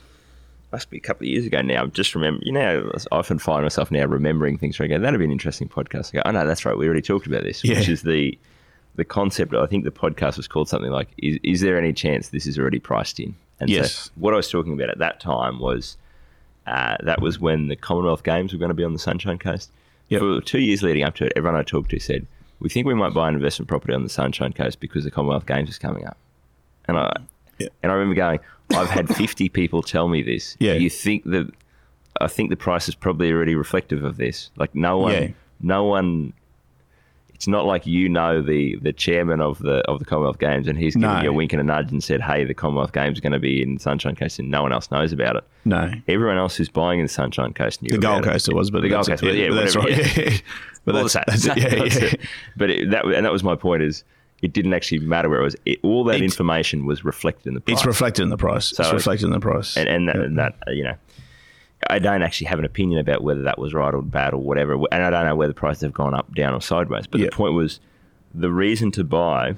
Must 0.72 0.90
be 0.90 0.96
a 0.96 1.00
couple 1.00 1.25
of 1.26 1.28
years 1.30 1.46
ago 1.46 1.62
now. 1.62 1.82
I'm 1.82 1.92
just 1.92 2.14
remember. 2.14 2.40
You 2.44 2.52
know, 2.52 2.90
I 2.94 3.14
often 3.14 3.38
find 3.38 3.62
myself 3.64 3.90
now 3.90 4.04
remembering 4.06 4.58
things. 4.58 4.78
Where 4.78 4.84
I 4.84 4.88
go, 4.88 4.98
that'd 4.98 5.18
be 5.18 5.25
an 5.25 5.30
interesting 5.30 5.68
podcast. 5.68 6.10
I 6.12 6.18
go, 6.18 6.22
oh 6.26 6.30
no, 6.32 6.46
that's 6.46 6.64
right. 6.64 6.76
We 6.76 6.86
already 6.86 7.02
talked 7.02 7.26
about 7.26 7.42
this. 7.44 7.62
Yeah. 7.64 7.78
Which 7.78 7.88
is 7.88 8.02
the 8.02 8.36
the 8.96 9.04
concept. 9.04 9.54
I 9.54 9.66
think 9.66 9.84
the 9.84 9.90
podcast 9.90 10.36
was 10.38 10.48
called 10.48 10.68
something 10.68 10.90
like, 10.90 11.08
"Is, 11.18 11.38
is 11.42 11.60
there 11.60 11.78
any 11.78 11.92
chance 11.92 12.30
this 12.30 12.46
is 12.46 12.58
already 12.58 12.78
priced 12.80 13.20
in?" 13.20 13.34
And 13.60 13.70
Yes. 13.70 13.94
so 13.94 14.10
what 14.16 14.34
I 14.34 14.36
was 14.36 14.50
talking 14.50 14.72
about 14.75 14.90
at 14.90 14.98
that 14.98 15.20
time 15.20 15.60
was 15.60 15.96
uh, 16.66 16.96
that 17.04 17.20
was 17.22 17.38
when 17.40 17.68
the 17.68 17.76
Commonwealth 17.76 18.25
Games 18.25 18.52
were 18.52 18.58
going 18.58 18.70
to 18.70 18.75
be 18.75 18.84
on 18.84 18.92
the 18.92 18.98
Sunshine 18.98 19.38
Coast. 19.38 19.70
Yep. 20.08 20.20
For 20.20 20.40
two 20.40 20.60
years 20.60 20.82
leading 20.82 21.02
up 21.02 21.14
to 21.16 21.26
it, 21.26 21.32
everyone 21.36 21.58
I 21.58 21.62
talked 21.62 21.90
to 21.90 21.98
said, 21.98 22.26
"We 22.60 22.68
think 22.68 22.86
we 22.86 22.94
might 22.94 23.12
buy 23.14 23.28
an 23.28 23.34
investment 23.34 23.68
property 23.68 23.92
on 23.92 24.02
the 24.02 24.08
Sunshine 24.08 24.52
Coast 24.52 24.78
because 24.80 25.04
the 25.04 25.10
Commonwealth 25.10 25.46
Games 25.46 25.68
is 25.68 25.78
coming 25.78 26.06
up." 26.06 26.16
And 26.86 26.96
I 26.98 27.12
Yeah. 27.58 27.68
and 27.82 27.90
I 27.90 27.94
remember 27.94 28.14
going, 28.14 28.38
"I've 28.70 28.90
had 28.90 29.08
fifty 29.08 29.48
people 29.60 29.82
tell 29.82 30.08
me 30.08 30.22
this. 30.22 30.56
Yeah. 30.60 30.75
you 30.75 30.90
think 30.90 31.25
that? 31.25 31.50
I 32.20 32.28
think 32.28 32.48
the 32.50 32.56
price 32.56 32.88
is 32.88 32.94
probably 32.94 33.30
already 33.32 33.54
reflective 33.54 34.02
of 34.04 34.16
this. 34.16 34.50
Like 34.56 34.75
no 34.75 34.98
one, 34.98 35.12
Yeah. 35.12 35.28
no 35.60 35.84
one." 35.84 36.32
It's 37.37 37.47
not 37.47 37.66
like 37.66 37.87
you 37.87 38.09
know 38.09 38.40
the, 38.40 38.76
the 38.81 38.93
chairman 38.95 39.40
of 39.43 39.59
the 39.59 39.76
of 39.90 39.99
the 39.99 40.05
Commonwealth 40.07 40.38
Games 40.38 40.66
and 40.66 40.78
he's 40.78 40.95
giving 40.97 41.09
No. 41.09 41.21
you 41.23 41.28
a 41.28 41.33
wink 41.33 41.52
and 41.52 41.61
a 41.61 41.64
nudge 41.64 41.93
and 41.93 42.02
said, 42.02 42.23
"Hey, 42.23 42.45
the 42.45 42.55
Commonwealth 42.55 42.93
Games 42.93 43.19
are 43.19 43.21
going 43.21 43.35
to 43.35 43.38
be 43.38 43.62
in 43.62 43.78
Sunshine 43.78 44.16
Coast," 44.16 44.38
and 44.38 44.50
no 44.50 44.62
one 44.62 44.73
else 44.73 44.90
knows 44.90 45.12
about 45.12 45.37
it 45.37 45.45
No, 45.66 45.93
everyone 46.09 46.38
else 46.38 46.57
who's 46.57 46.71
buying 46.71 46.99
in 46.99 47.05
the 47.05 47.12
Sunshine 47.12 47.52
Coast 47.52 47.83
knew 47.83 47.90
the 47.90 47.99
Gold 47.99 48.21
about 48.21 48.28
it. 48.28 48.33
Coast 48.33 48.49
it 48.49 48.55
was, 48.55 48.71
but 48.71 48.81
The 48.83 48.88
Gold 48.88 49.07
Coast, 49.07 49.23
yeah, 49.23 49.49
but 49.50 49.55
that's 49.55 49.76
right. 49.76 50.16
yeah. 50.16 50.37
but 50.87 50.95
All 50.97 51.02
that's, 51.02 51.12
the 51.12 51.25
that's 51.28 51.45
it. 51.47 51.57
Yeah, 51.59 51.69
That's 51.85 52.00
yeah. 52.00 52.05
it. 52.09 52.21
But 52.57 52.71
it, 52.71 52.90
that 52.90 53.05
and 53.05 53.25
that 53.26 53.33
was 53.33 53.45
my 53.45 53.55
point 53.55 53.83
is 53.83 54.02
it 54.43 54.52
didn't 54.55 54.73
actually 54.73 55.00
matter 55.00 55.28
where 55.28 55.40
it 55.40 55.45
was. 55.45 55.57
It, 55.66 55.78
all 55.83 56.05
that 56.05 56.16
It's- 56.16 56.31
information 56.33 56.87
was 56.87 57.05
reflected 57.05 57.49
in 57.49 57.55
the 57.55 57.61
price. 57.61 57.76
It's 57.78 57.87
reflected 57.87 58.23
in 58.23 58.31
the 58.31 58.37
price. 58.38 58.71
it's 58.73 58.78
So- 58.88 58.93
reflected 58.95 59.26
in 59.26 59.33
the 59.33 59.40
price. 59.40 59.76
and 59.76 59.88
and 59.88 60.09
that, 60.09 60.16
and 60.16 60.38
that 60.38 60.55
you 60.69 60.85
know. 60.85 60.95
I 61.88 61.99
don't 61.99 62.23
actually 62.23 62.47
have 62.49 62.59
an 62.59 62.64
opinion 62.64 62.99
about 63.00 63.23
whether 63.23 63.42
that 63.42 63.59
was 63.59 63.73
right 63.75 63.92
or 63.95 64.02
bad 64.02 64.33
or 64.35 64.38
whatever, 64.38 64.75
and 64.91 65.02
I 65.02 65.10
don't 65.10 65.26
know 65.26 65.36
whether 65.36 65.52
prices 65.52 65.82
have 65.82 65.93
gone 65.93 66.15
up, 66.15 66.34
down, 66.34 66.54
or 66.54 66.60
sideways. 66.60 67.06
But 67.06 67.21
Yeah. 67.21 67.26
the 67.26 67.32
point 67.32 67.54
was, 67.54 67.80
the 68.34 68.50
reason 68.50 68.91
to 68.93 69.04
buy 69.04 69.54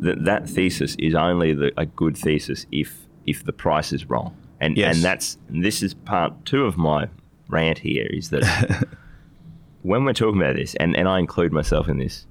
that 0.00 0.24
that 0.24 0.48
thesis 0.48 0.94
is 0.98 1.14
only 1.14 1.52
the, 1.54 1.72
a 1.76 1.86
good 1.86 2.16
thesis 2.16 2.66
if 2.72 3.06
if 3.26 3.44
the 3.44 3.52
price 3.52 3.92
is 3.92 4.08
wrong, 4.08 4.34
and 4.60 4.76
Yes. 4.76 4.96
and 4.96 5.04
that's 5.04 5.38
and 5.48 5.64
this 5.64 5.82
is 5.82 5.92
part 5.94 6.32
two 6.44 6.64
of 6.64 6.76
my 6.78 7.08
rant 7.48 7.78
here 7.78 8.06
is 8.10 8.30
that 8.30 8.86
when 9.82 10.04
we're 10.04 10.12
talking 10.12 10.40
about 10.40 10.54
this, 10.56 10.74
and, 10.76 10.96
and 10.96 11.08
I 11.08 11.18
include 11.18 11.52
myself 11.52 11.88
in 11.88 11.98
this, 11.98 12.26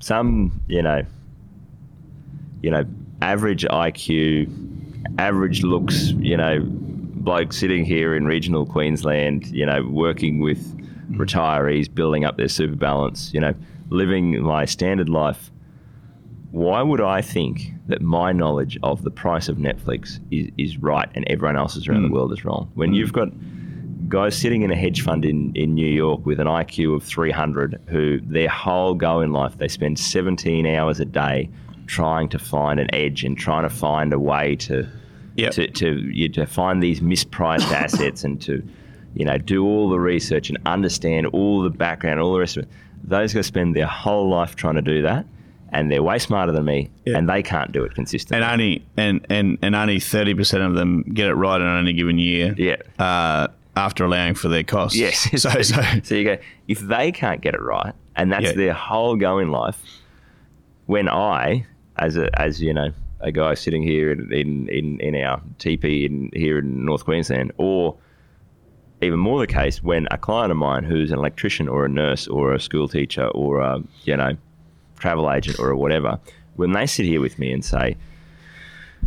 some 0.00 0.60
you 0.68 0.82
know, 0.82 1.02
you 2.62 2.70
know, 2.70 2.84
average 3.22 3.64
IQ, 3.64 4.48
average 5.18 5.62
looks, 5.62 6.10
you 6.12 6.36
know, 6.36 6.58
bloke 7.20 7.52
sitting 7.52 7.84
here 7.84 8.14
in 8.14 8.26
regional 8.26 8.66
Queensland, 8.66 9.46
you 9.48 9.66
know, 9.66 9.86
working 9.86 10.40
with 10.40 10.76
mm. 10.76 11.16
retirees, 11.16 11.92
building 11.92 12.24
up 12.24 12.36
their 12.36 12.48
super 12.48 12.76
balance, 12.76 13.32
you 13.32 13.40
know, 13.40 13.54
living 13.90 14.42
my 14.42 14.64
standard 14.64 15.08
life. 15.08 15.50
Why 16.50 16.82
would 16.82 17.00
I 17.00 17.22
think 17.22 17.72
that 17.86 18.02
my 18.02 18.32
knowledge 18.32 18.76
of 18.82 19.04
the 19.04 19.10
price 19.10 19.48
of 19.48 19.58
Netflix 19.58 20.18
is, 20.32 20.50
is 20.58 20.78
right 20.78 21.08
and 21.14 21.24
everyone 21.28 21.56
else's 21.56 21.86
around 21.86 22.02
the 22.02 22.08
mm. 22.08 22.12
world 22.12 22.32
is 22.32 22.44
wrong? 22.44 22.70
When 22.74 22.92
mm. 22.92 22.96
you've 22.96 23.12
got 23.12 23.28
guys 24.08 24.36
sitting 24.36 24.62
in 24.62 24.72
a 24.72 24.76
hedge 24.76 25.02
fund 25.02 25.24
in, 25.24 25.52
in 25.54 25.74
New 25.74 25.86
York 25.86 26.26
with 26.26 26.40
an 26.40 26.48
IQ 26.48 26.96
of 26.96 27.04
300 27.04 27.80
who 27.86 28.20
their 28.22 28.48
whole 28.48 28.94
go 28.94 29.20
in 29.20 29.32
life, 29.32 29.58
they 29.58 29.68
spend 29.68 29.98
17 29.98 30.66
hours 30.66 30.98
a 30.98 31.04
day 31.04 31.48
trying 31.86 32.28
to 32.28 32.38
find 32.38 32.80
an 32.80 32.92
edge 32.92 33.24
and 33.24 33.38
trying 33.38 33.62
to 33.62 33.70
find 33.70 34.12
a 34.12 34.18
way 34.18 34.56
to 34.56 34.88
Yep. 35.40 35.52
to 35.52 35.68
to, 35.68 36.00
you, 36.12 36.28
to 36.30 36.46
find 36.46 36.82
these 36.82 37.00
mispriced 37.00 37.70
assets 37.84 38.24
and 38.24 38.40
to 38.42 38.62
you 39.14 39.24
know 39.24 39.38
do 39.38 39.64
all 39.64 39.88
the 39.88 39.98
research 40.00 40.48
and 40.50 40.58
understand 40.66 41.26
all 41.28 41.62
the 41.62 41.70
background, 41.70 42.20
all 42.20 42.32
the 42.32 42.40
rest 42.40 42.56
of 42.56 42.62
it. 42.64 42.68
Those 43.02 43.32
guys 43.34 43.46
spend 43.46 43.74
their 43.74 43.86
whole 43.86 44.28
life 44.28 44.56
trying 44.56 44.74
to 44.76 44.82
do 44.82 45.02
that, 45.02 45.24
and 45.72 45.90
they're 45.90 46.02
way 46.02 46.18
smarter 46.18 46.52
than 46.52 46.64
me, 46.66 46.90
Yeah. 47.06 47.16
and 47.18 47.28
they 47.28 47.42
can't 47.42 47.72
do 47.72 47.82
it 47.84 47.94
consistently. 47.94 48.42
and 48.44 48.52
only 48.52 48.84
and, 48.96 49.26
and, 49.30 49.58
and 49.62 49.74
only 49.74 49.98
thirty 50.00 50.34
percent 50.34 50.62
of 50.62 50.74
them 50.74 51.02
get 51.02 51.28
it 51.28 51.34
right 51.34 51.60
in 51.60 51.66
any 51.66 51.92
given 51.92 52.18
year. 52.18 52.54
yeah. 52.58 52.76
Uh, 52.98 53.48
after 53.76 54.04
allowing 54.04 54.34
for 54.34 54.48
their 54.48 54.64
costs. 54.64 54.98
Yes. 54.98 55.28
So 55.40 55.62
so 55.62 55.80
So 56.02 56.14
you 56.14 56.24
go, 56.24 56.36
if 56.68 56.80
they 56.80 57.10
can't 57.12 57.40
get 57.40 57.54
it 57.54 57.62
right, 57.62 57.94
and 58.16 58.30
that's 58.30 58.44
Yeah. 58.46 58.52
their 58.52 58.72
whole 58.74 59.16
go 59.16 59.38
in 59.38 59.50
life, 59.50 59.80
when 60.86 61.08
I, 61.08 61.66
as 61.96 62.16
a 62.16 62.28
as 62.40 62.60
you 62.60 62.74
know, 62.74 62.90
a 63.20 63.32
guy 63.32 63.54
sitting 63.54 63.82
here 63.82 64.10
in 64.10 64.32
in, 64.32 64.68
in, 64.68 65.00
in 65.00 65.14
our 65.24 65.40
TP 65.58 66.06
in 66.06 66.30
here 66.34 66.58
in 66.58 66.84
North 66.84 67.04
Queensland, 67.04 67.52
or 67.58 67.96
even 69.02 69.18
more 69.18 69.40
the 69.40 69.46
case 69.46 69.82
when 69.82 70.06
a 70.10 70.18
client 70.18 70.50
of 70.50 70.56
mine 70.56 70.84
who's 70.84 71.10
an 71.10 71.18
electrician 71.18 71.68
or 71.68 71.84
a 71.84 71.88
nurse 71.88 72.28
or 72.28 72.52
a 72.52 72.60
school 72.60 72.88
teacher 72.88 73.26
or 73.28 73.60
a 73.60 73.82
you 74.04 74.16
know 74.16 74.36
travel 74.98 75.30
agent 75.30 75.58
or 75.58 75.74
whatever, 75.76 76.18
when 76.56 76.72
they 76.72 76.86
sit 76.86 77.06
here 77.06 77.20
with 77.20 77.38
me 77.38 77.52
and 77.52 77.64
say, 77.64 77.96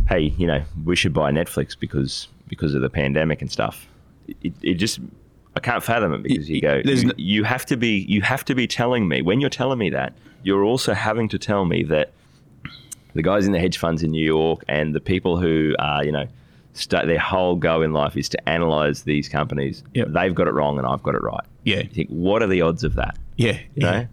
"Hey, 0.08 0.34
you 0.38 0.46
know, 0.46 0.62
we 0.84 0.96
should 0.96 1.12
buy 1.12 1.30
Netflix 1.30 1.78
because 1.78 2.28
because 2.48 2.74
of 2.74 2.82
the 2.82 2.90
pandemic 2.90 3.40
and 3.42 3.50
stuff," 3.50 3.86
it, 4.42 4.52
it 4.62 4.74
just 4.74 5.00
I 5.56 5.60
can't 5.60 5.82
fathom 5.82 6.12
it 6.14 6.22
because 6.22 6.48
you 6.48 6.60
go, 6.60 6.82
you, 6.84 7.04
no- 7.06 7.12
you 7.16 7.44
have 7.44 7.64
to 7.66 7.76
be 7.76 8.04
you 8.08 8.22
have 8.22 8.44
to 8.46 8.54
be 8.54 8.66
telling 8.66 9.08
me 9.08 9.22
when 9.22 9.40
you're 9.40 9.50
telling 9.50 9.78
me 9.78 9.90
that 9.90 10.12
you're 10.42 10.64
also 10.64 10.92
having 10.94 11.28
to 11.28 11.38
tell 11.38 11.64
me 11.64 11.82
that 11.84 12.12
the 13.14 13.22
guys 13.22 13.46
in 13.46 13.52
the 13.52 13.58
hedge 13.60 13.78
funds 13.78 14.02
in 14.02 14.10
New 14.10 14.24
York 14.24 14.64
and 14.68 14.94
the 14.94 15.00
people 15.00 15.38
who 15.38 15.74
are 15.78 16.04
you 16.04 16.12
know 16.12 16.26
st- 16.72 17.06
their 17.06 17.18
whole 17.18 17.56
go 17.56 17.82
in 17.82 17.92
life 17.92 18.16
is 18.16 18.28
to 18.30 18.48
analyze 18.48 19.02
these 19.02 19.28
companies. 19.28 19.82
Yep. 19.94 20.08
They've 20.10 20.34
got 20.34 20.48
it 20.48 20.52
wrong 20.54 20.78
and 20.78 20.86
I've 20.86 21.02
got 21.02 21.14
it 21.14 21.22
right. 21.22 21.44
yeah, 21.64 21.78
You 21.82 21.88
think 21.88 22.08
what 22.10 22.42
are 22.42 22.48
the 22.48 22.60
odds 22.62 22.84
of 22.84 22.94
that? 22.96 23.16
yeah, 23.36 23.52
You 23.52 23.86
yeah. 23.86 23.90
know? 23.90 24.06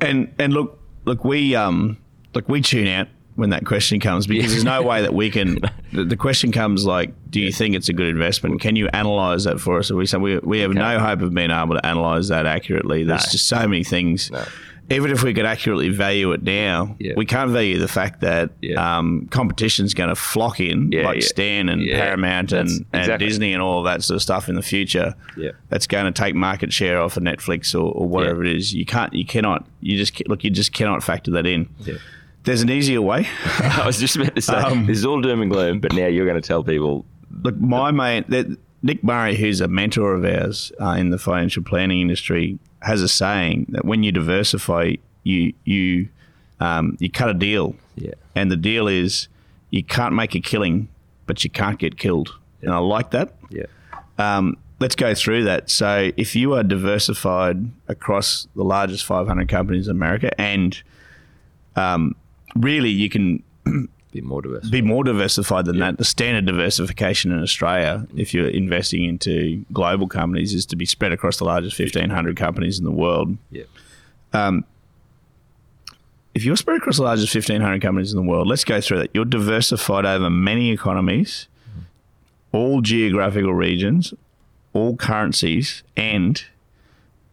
And 0.00 0.34
and 0.38 0.52
look 0.52 0.78
look 1.04 1.24
we 1.24 1.54
um 1.54 1.96
look 2.34 2.48
we 2.48 2.60
tune 2.60 2.86
out 2.86 3.08
when 3.36 3.50
that 3.50 3.64
question 3.64 4.00
comes 4.00 4.26
because 4.26 4.50
there's 4.50 4.64
no 4.64 4.82
way 4.82 5.00
that 5.02 5.14
we 5.14 5.30
can. 5.30 5.58
The, 5.92 6.04
the 6.04 6.16
question 6.16 6.52
comes 6.52 6.86
like, 6.86 7.10
do 7.30 7.40
you 7.40 7.50
think 7.50 7.74
it's 7.74 7.88
a 7.88 7.92
good 7.92 8.06
investment? 8.06 8.60
Can 8.60 8.76
you 8.76 8.86
analyze 8.92 9.42
that 9.42 9.58
for 9.60 9.78
us? 9.80 9.90
And 9.90 9.98
we 9.98 10.06
say 10.06 10.18
we 10.18 10.38
we 10.38 10.60
have 10.60 10.70
no 10.72 11.00
hope 11.00 11.20
of 11.20 11.34
being 11.34 11.50
able 11.50 11.74
to 11.74 11.84
analyze 11.84 12.28
that 12.28 12.46
accurately. 12.46 13.02
There's 13.02 13.26
No. 13.26 13.32
just 13.32 13.48
so 13.48 13.66
many 13.66 13.82
things. 13.82 14.30
No. 14.30 14.44
Even 14.90 15.12
if 15.12 15.22
we 15.22 15.32
could 15.32 15.46
accurately 15.46 15.88
value 15.88 16.32
it 16.32 16.42
now, 16.42 16.96
Yeah. 16.98 17.12
we 17.16 17.24
can't 17.24 17.50
value 17.50 17.78
the 17.78 17.86
fact 17.88 18.20
that 18.22 18.50
Yeah. 18.60 18.98
um, 18.98 19.28
competition's 19.30 19.94
going 19.94 20.08
to 20.08 20.16
flock 20.16 20.58
in, 20.58 20.90
Yeah, 20.90 21.04
like. 21.04 21.22
Stan 21.22 21.68
and. 21.68 21.86
Paramount 21.88 22.50
and, 22.52 22.68
and 22.92 23.02
exactly. 23.02 23.26
Disney 23.28 23.52
and 23.52 23.62
all 23.62 23.82
that 23.84 24.02
sort 24.02 24.16
of 24.16 24.22
stuff 24.22 24.48
in 24.48 24.56
the 24.56 24.62
future. 24.62 25.14
Yeah. 25.36 25.50
That's 25.68 25.86
going 25.86 26.06
to 26.06 26.12
take 26.12 26.34
market 26.34 26.72
share 26.72 27.00
off 27.00 27.16
of 27.16 27.22
Netflix 27.22 27.74
or, 27.74 27.92
or 27.92 28.08
whatever 28.08 28.42
it 28.44 28.54
is. 28.56 28.74
You 28.74 28.84
can't, 28.84 29.12
you 29.14 29.24
cannot, 29.24 29.64
you 29.80 29.96
just 29.96 30.26
look, 30.28 30.42
you 30.44 30.50
just 30.50 30.72
cannot 30.72 31.02
factor 31.02 31.30
that 31.32 31.46
in. 31.46 31.68
There's 32.44 32.62
an 32.62 32.70
easier 32.70 33.02
way. 33.02 33.28
I 33.58 33.82
was 33.86 33.98
just 34.00 34.16
about 34.16 34.34
to 34.34 34.40
say 34.42 34.54
Um, 34.54 34.86
this 34.86 34.98
is 34.98 35.04
all 35.04 35.20
doom 35.20 35.42
and 35.42 35.50
gloom, 35.50 35.78
but 35.78 35.92
now 35.92 36.06
you're 36.06 36.26
going 36.26 36.40
to 36.40 36.46
tell 36.46 36.64
people 36.64 37.04
Look, 37.42 37.56
my 37.58 37.90
main 37.92 38.24
that 38.28 38.46
Nick 38.82 39.04
Murray, 39.04 39.36
who's 39.36 39.60
a 39.60 39.68
mentor 39.68 40.14
of 40.14 40.24
ours 40.24 40.72
uh, 40.80 40.92
in 40.98 41.10
the 41.10 41.18
financial 41.18 41.62
planning 41.62 42.00
industry, 42.00 42.58
has 42.82 43.02
a 43.02 43.08
saying 43.08 43.66
that 43.70 43.84
when 43.84 44.02
you 44.02 44.12
diversify, 44.12 44.94
you 45.22 45.52
you 45.64 46.08
um, 46.60 46.96
you 47.00 47.10
cut 47.10 47.28
a 47.30 47.34
deal, 47.34 47.74
Yeah. 47.96 48.12
and 48.34 48.50
the 48.50 48.56
deal 48.56 48.86
is 48.88 49.28
you 49.70 49.82
can't 49.82 50.14
make 50.14 50.34
a 50.34 50.40
killing, 50.40 50.88
but 51.26 51.42
you 51.44 51.50
can't 51.50 51.78
get 51.78 51.96
killed. 51.98 52.34
And 52.62 52.72
I 52.72 52.78
like 52.78 53.10
that. 53.12 53.34
Yeah. 53.50 53.64
Um, 54.18 54.56
let's 54.80 54.94
go 54.94 55.14
through 55.14 55.44
that. 55.44 55.70
So, 55.70 56.10
if 56.16 56.36
you 56.36 56.52
are 56.54 56.62
diversified 56.62 57.70
across 57.88 58.46
the 58.54 58.64
largest 58.64 59.04
500 59.06 59.48
companies 59.48 59.88
in 59.88 59.92
America, 59.96 60.38
and 60.40 60.82
um, 61.76 62.14
really 62.56 62.90
you 62.90 63.08
can 63.08 63.42
Be 64.12 64.20
more 64.20 64.42
diverse. 64.42 64.68
be 64.68 64.82
more 64.82 65.04
diversified 65.04 65.66
than 65.66 65.78
that. 65.78 65.98
The 65.98 66.04
standard 66.04 66.46
diversification 66.46 67.30
in 67.30 67.42
Australia, 67.42 68.06
if 68.16 68.34
you're 68.34 68.48
investing 68.48 69.04
into 69.04 69.64
global 69.72 70.08
companies, 70.08 70.52
is 70.52 70.66
to 70.66 70.76
be 70.76 70.84
spread 70.86 71.12
across 71.12 71.36
the 71.36 71.44
largest 71.44 71.78
1,500 71.78 72.36
companies 72.36 72.78
in 72.78 72.84
the 72.84 72.90
world. 72.90 73.36
yeah. 73.50 73.64
Um, 74.32 74.64
if 76.34 76.44
you're 76.44 76.56
spread 76.56 76.76
across 76.76 76.96
the 76.98 77.02
largest 77.02 77.34
1,500 77.34 77.82
companies 77.82 78.12
in 78.12 78.16
the 78.16 78.28
world, 78.28 78.46
let's 78.46 78.62
go 78.64 78.80
through 78.80 78.98
that. 78.98 79.10
You're 79.12 79.24
diversified 79.24 80.06
over 80.06 80.30
many 80.30 80.70
economies, 80.70 81.48
all 82.52 82.80
geographical 82.80 83.52
regions, 83.52 84.14
all 84.72 84.96
currencies, 84.96 85.82
and 85.96 86.44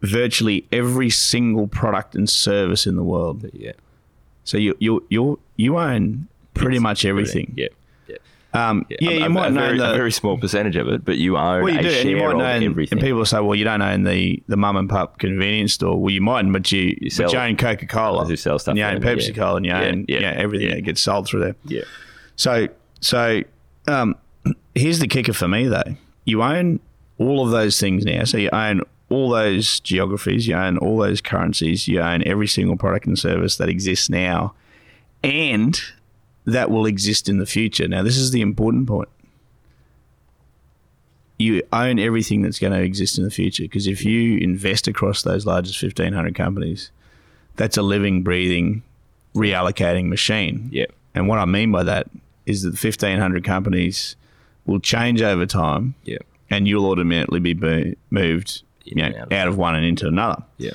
virtually 0.02 0.66
every 0.72 1.10
single 1.10 1.68
product 1.68 2.14
and 2.16 2.28
service 2.28 2.86
in 2.86 2.96
the 2.96 3.04
world. 3.04 3.48
Yeah. 3.52 3.72
So 4.44 4.58
you 4.58 4.76
you 4.80 5.04
you 5.08 5.38
you 5.56 5.78
own 5.78 6.26
pretty 6.58 6.78
much 6.78 7.04
everything. 7.04 7.54
Yeah. 7.56 7.68
Yeah. 8.08 8.16
Um, 8.54 8.86
yeah, 8.88 9.10
A- 9.10 9.18
you 9.20 9.24
a, 9.26 9.28
might 9.28 9.48
a 9.48 9.50
know 9.50 9.60
very, 9.60 9.78
the, 9.78 9.90
a 9.92 9.94
very 9.94 10.10
small 10.12 10.38
percentage 10.38 10.76
of 10.76 10.88
it, 10.88 11.04
but 11.04 11.18
you 11.18 11.36
own 11.36 11.62
Well, 11.64 11.72
you 11.72 11.80
a 11.80 11.82
do, 11.82 11.90
share 11.90 12.00
and 12.00 12.10
you 12.10 12.16
might 12.16 12.32
of 12.32 12.38
know, 12.38 12.44
everything. 12.46 12.98
and 12.98 13.06
people 13.06 13.24
say, 13.26 13.40
"Well, 13.40 13.54
you 13.54 13.64
don't 13.64 13.82
own 13.82 14.04
the 14.04 14.42
the 14.48 14.56
mum 14.56 14.76
and 14.76 14.88
pup 14.88 15.18
convenience 15.18 15.74
store." 15.74 16.00
Well, 16.00 16.10
you 16.12 16.22
mightn't, 16.22 16.52
but 16.54 16.70
you 16.72 16.96
you, 17.00 17.10
sell- 17.10 17.26
but 17.26 17.32
you 17.34 17.38
own 17.40 17.56
Coca 17.56 17.86
Cola, 17.86 18.24
who 18.24 18.36
sell 18.36 18.58
stuff 18.58 18.72
and 18.72 18.78
you 18.78 18.84
own 18.84 19.00
Pepsi 19.02 19.28
yeah. 19.28 19.34
Cola, 19.34 19.56
and 19.56 19.66
you 19.66 19.72
Yeah, 19.72 19.80
own 19.82 20.04
yeah, 20.08 20.20
yeah, 20.20 20.30
everything 20.36 20.68
yeah. 20.70 20.74
that 20.76 20.80
gets 20.82 21.00
sold 21.02 21.26
through 21.28 21.40
there. 21.40 21.56
yeah. 21.64 21.82
So, 22.36 22.68
so 23.00 23.42
um, 23.86 24.14
here's 24.74 24.98
the 25.00 25.08
kicker 25.08 25.34
for 25.34 25.46
me 25.48 25.68
though: 25.68 25.96
you 26.24 26.42
own 26.42 26.80
all 27.18 27.44
of 27.44 27.50
those 27.50 27.78
things 27.78 28.04
now. 28.06 28.24
So 28.24 28.38
you 28.38 28.48
own 28.50 28.80
all 29.10 29.28
those 29.30 29.80
geographies, 29.80 30.46
you 30.48 30.54
own 30.54 30.78
all 30.78 30.96
those 30.98 31.20
currencies, 31.20 31.86
you 31.88 32.00
own 32.00 32.22
every 32.26 32.46
single 32.46 32.76
product 32.76 33.06
and 33.06 33.18
service 33.18 33.56
that 33.56 33.68
exists 33.68 34.08
now, 34.08 34.54
and 35.22 35.80
that 36.52 36.70
will 36.70 36.86
exist 36.86 37.28
in 37.28 37.38
the 37.38 37.46
future. 37.46 37.86
Now, 37.88 38.02
this 38.02 38.16
is 38.16 38.30
the 38.30 38.40
important 38.40 38.86
point. 38.88 39.08
You 41.38 41.62
own 41.72 41.98
everything 42.00 42.42
that's 42.42 42.58
going 42.58 42.72
to 42.72 42.80
exist 42.82 43.16
in 43.16 43.24
the 43.24 43.30
future 43.30 43.62
because 43.62 43.86
if 43.86 44.04
you 44.04 44.38
invest 44.38 44.88
across 44.88 45.22
those 45.22 45.46
largest 45.46 45.80
1,500 45.80 46.34
companies, 46.34 46.90
that's 47.54 47.76
a 47.76 47.82
living, 47.82 48.22
breathing, 48.24 48.82
reallocating 49.36 50.06
machine. 50.08 50.68
Yeah. 50.72 50.86
And 51.14 51.28
what 51.28 51.38
I 51.38 51.44
mean 51.44 51.70
by 51.70 51.84
that 51.84 52.08
is 52.46 52.62
that 52.62 52.70
the 52.70 52.86
1,500 52.88 53.44
companies 53.44 54.16
will 54.66 54.80
change 54.80 55.22
over 55.22 55.46
time 55.46 55.94
Yeah. 56.04 56.18
and 56.50 56.66
you'll 56.66 56.86
automatically 56.86 57.40
be 57.40 57.54
bo- 57.54 57.92
moved 58.10 58.62
you 58.84 58.96
know, 58.96 59.04
out 59.04 59.14
of- 59.16 59.32
out 59.32 59.48
of 59.48 59.56
one 59.56 59.76
and 59.76 59.84
into 59.86 60.08
another. 60.08 60.42
Yeah. 60.56 60.70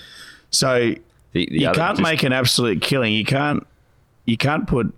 So 0.49 0.95
The, 1.33 1.45
the 1.47 1.59
you 1.59 1.71
can't 1.71 1.97
just- 1.97 2.01
make 2.01 2.23
an 2.23 2.31
absolute 2.31 2.81
killing. 2.81 3.12
You 3.13 3.25
can't 3.25 3.67
you 4.25 4.38
can't 4.38 4.65
put 4.67 4.93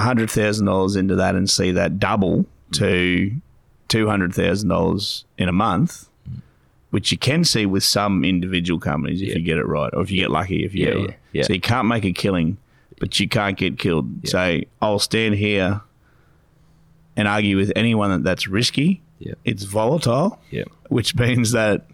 hundred 0.00 0.30
thousand 0.30 0.66
dollars 0.66 0.96
into 0.96 1.14
that 1.16 1.34
and 1.34 1.48
see 1.48 1.72
that 1.72 1.98
double 1.98 2.46
to 2.72 3.32
two 3.88 4.06
hundred 4.08 4.34
thousand 4.34 4.68
dollars 4.68 5.24
in 5.38 5.48
a 5.48 5.52
month, 5.52 6.08
which 6.90 7.12
you 7.12 7.18
can 7.18 7.44
see 7.44 7.66
with 7.66 7.84
some 7.84 8.24
individual 8.24 8.80
companies 8.80 9.20
if 9.22 9.28
Yeah. 9.28 9.36
you 9.36 9.42
get 9.42 9.58
it 9.58 9.66
right, 9.66 9.90
or 9.94 10.02
if 10.02 10.10
you 10.10 10.18
get 10.20 10.30
lucky 10.30 10.64
if 10.64 10.74
you 10.74 10.86
Yeah, 10.88 10.94
yeah, 11.06 11.14
yeah. 11.32 11.42
So 11.44 11.52
you 11.52 11.60
can't 11.60 11.86
make 11.88 12.04
a 12.04 12.12
killing, 12.12 12.56
but 12.98 13.18
you 13.20 13.28
can't 13.28 13.56
get 13.56 13.78
killed. 13.78 14.28
So 14.28 14.60
I'll 14.82 14.98
stand 14.98 15.34
here 15.36 15.80
and 17.16 17.26
argue 17.28 17.56
with 17.56 17.72
anyone 17.76 18.10
that 18.10 18.24
that's 18.24 18.46
risky. 18.48 19.02
Yeah. 19.18 19.34
It's 19.44 19.62
volatile 19.64 20.38
which 20.88 21.14
means 21.16 21.52
that 21.52 21.86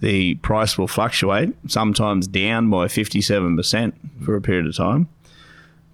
the 0.00 0.34
price 0.36 0.76
will 0.76 0.88
fluctuate, 0.88 1.54
sometimes 1.68 2.26
down 2.26 2.68
by 2.70 2.86
57% 2.88 3.92
for 4.24 4.34
a 4.36 4.40
period 4.40 4.66
of 4.66 4.76
time. 4.76 5.08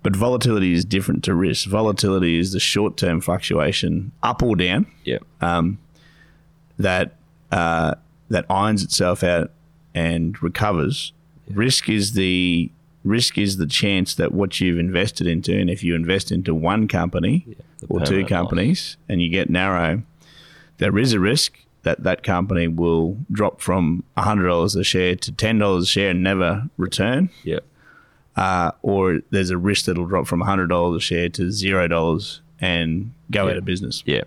But 0.03 0.15
volatility 0.15 0.73
is 0.73 0.85
different 0.85 1.25
to 1.25 1.35
risk. 1.35 1.69
Volatility 1.69 2.39
is 2.39 2.53
the 2.53 2.61
short 2.61 2.97
term 2.97 3.21
fluctuation, 3.21 4.13
up 4.23 4.43
or 4.43 4.57
down, 4.57 4.87
Yeah. 5.05 5.19
Um, 5.41 5.79
that 6.79 7.17
uh, 7.51 7.95
that 8.29 8.45
irons 8.49 8.83
itself 8.85 9.23
out 9.25 9.51
and 9.95 10.41
recovers. 10.43 11.13
Risk 11.51 11.89
is 11.89 12.13
the 12.13 12.71
risk 13.05 13.39
is 13.39 13.57
the 13.57 13.67
chance 13.67 14.15
that 14.17 14.33
what 14.33 14.61
you've 14.61 14.79
invested 14.79 15.27
into, 15.27 15.59
and 15.59 15.69
if 15.71 15.83
you 15.83 15.95
invest 15.95 16.31
into 16.31 16.55
one 16.55 16.87
company 16.89 17.47
the 17.81 17.87
or 17.89 18.01
two 18.01 18.05
permanent 18.05 18.31
loss. 18.31 18.39
companies 18.39 18.97
and 19.09 19.23
you 19.23 19.29
get 19.31 19.49
narrow, 19.51 20.03
there 20.79 20.97
is 20.99 21.13
a 21.13 21.21
risk 21.21 21.59
that 21.83 22.03
that 22.05 22.23
company 22.23 22.69
will 22.69 23.17
drop 23.33 23.61
from 23.61 24.05
hundred 24.17 24.49
dollars 24.49 24.77
a 24.77 24.85
share 24.85 25.17
to 25.17 25.33
ten 25.33 25.59
dollars 25.59 25.85
a 25.85 25.87
share 25.87 26.11
and 26.11 26.23
never 26.23 26.69
return, 26.77 27.31
Yeah. 27.45 27.61
Uh, 28.39 28.71
or 28.83 29.21
there's 29.31 29.51
a 29.51 29.59
risk 29.59 29.85
that 29.87 29.93
it'll 29.93 30.07
drop 30.07 30.27
from 30.27 30.41
hundred 30.41 30.69
dollars 30.69 30.97
a 30.97 31.01
share 31.05 31.29
to 31.31 31.51
zero 31.51 31.89
dollars 31.89 32.41
and 32.61 33.13
go 33.31 33.45
Yeah. 33.45 33.51
out 33.53 33.57
of 33.59 33.65
business. 33.65 34.03
Yeah. 34.07 34.23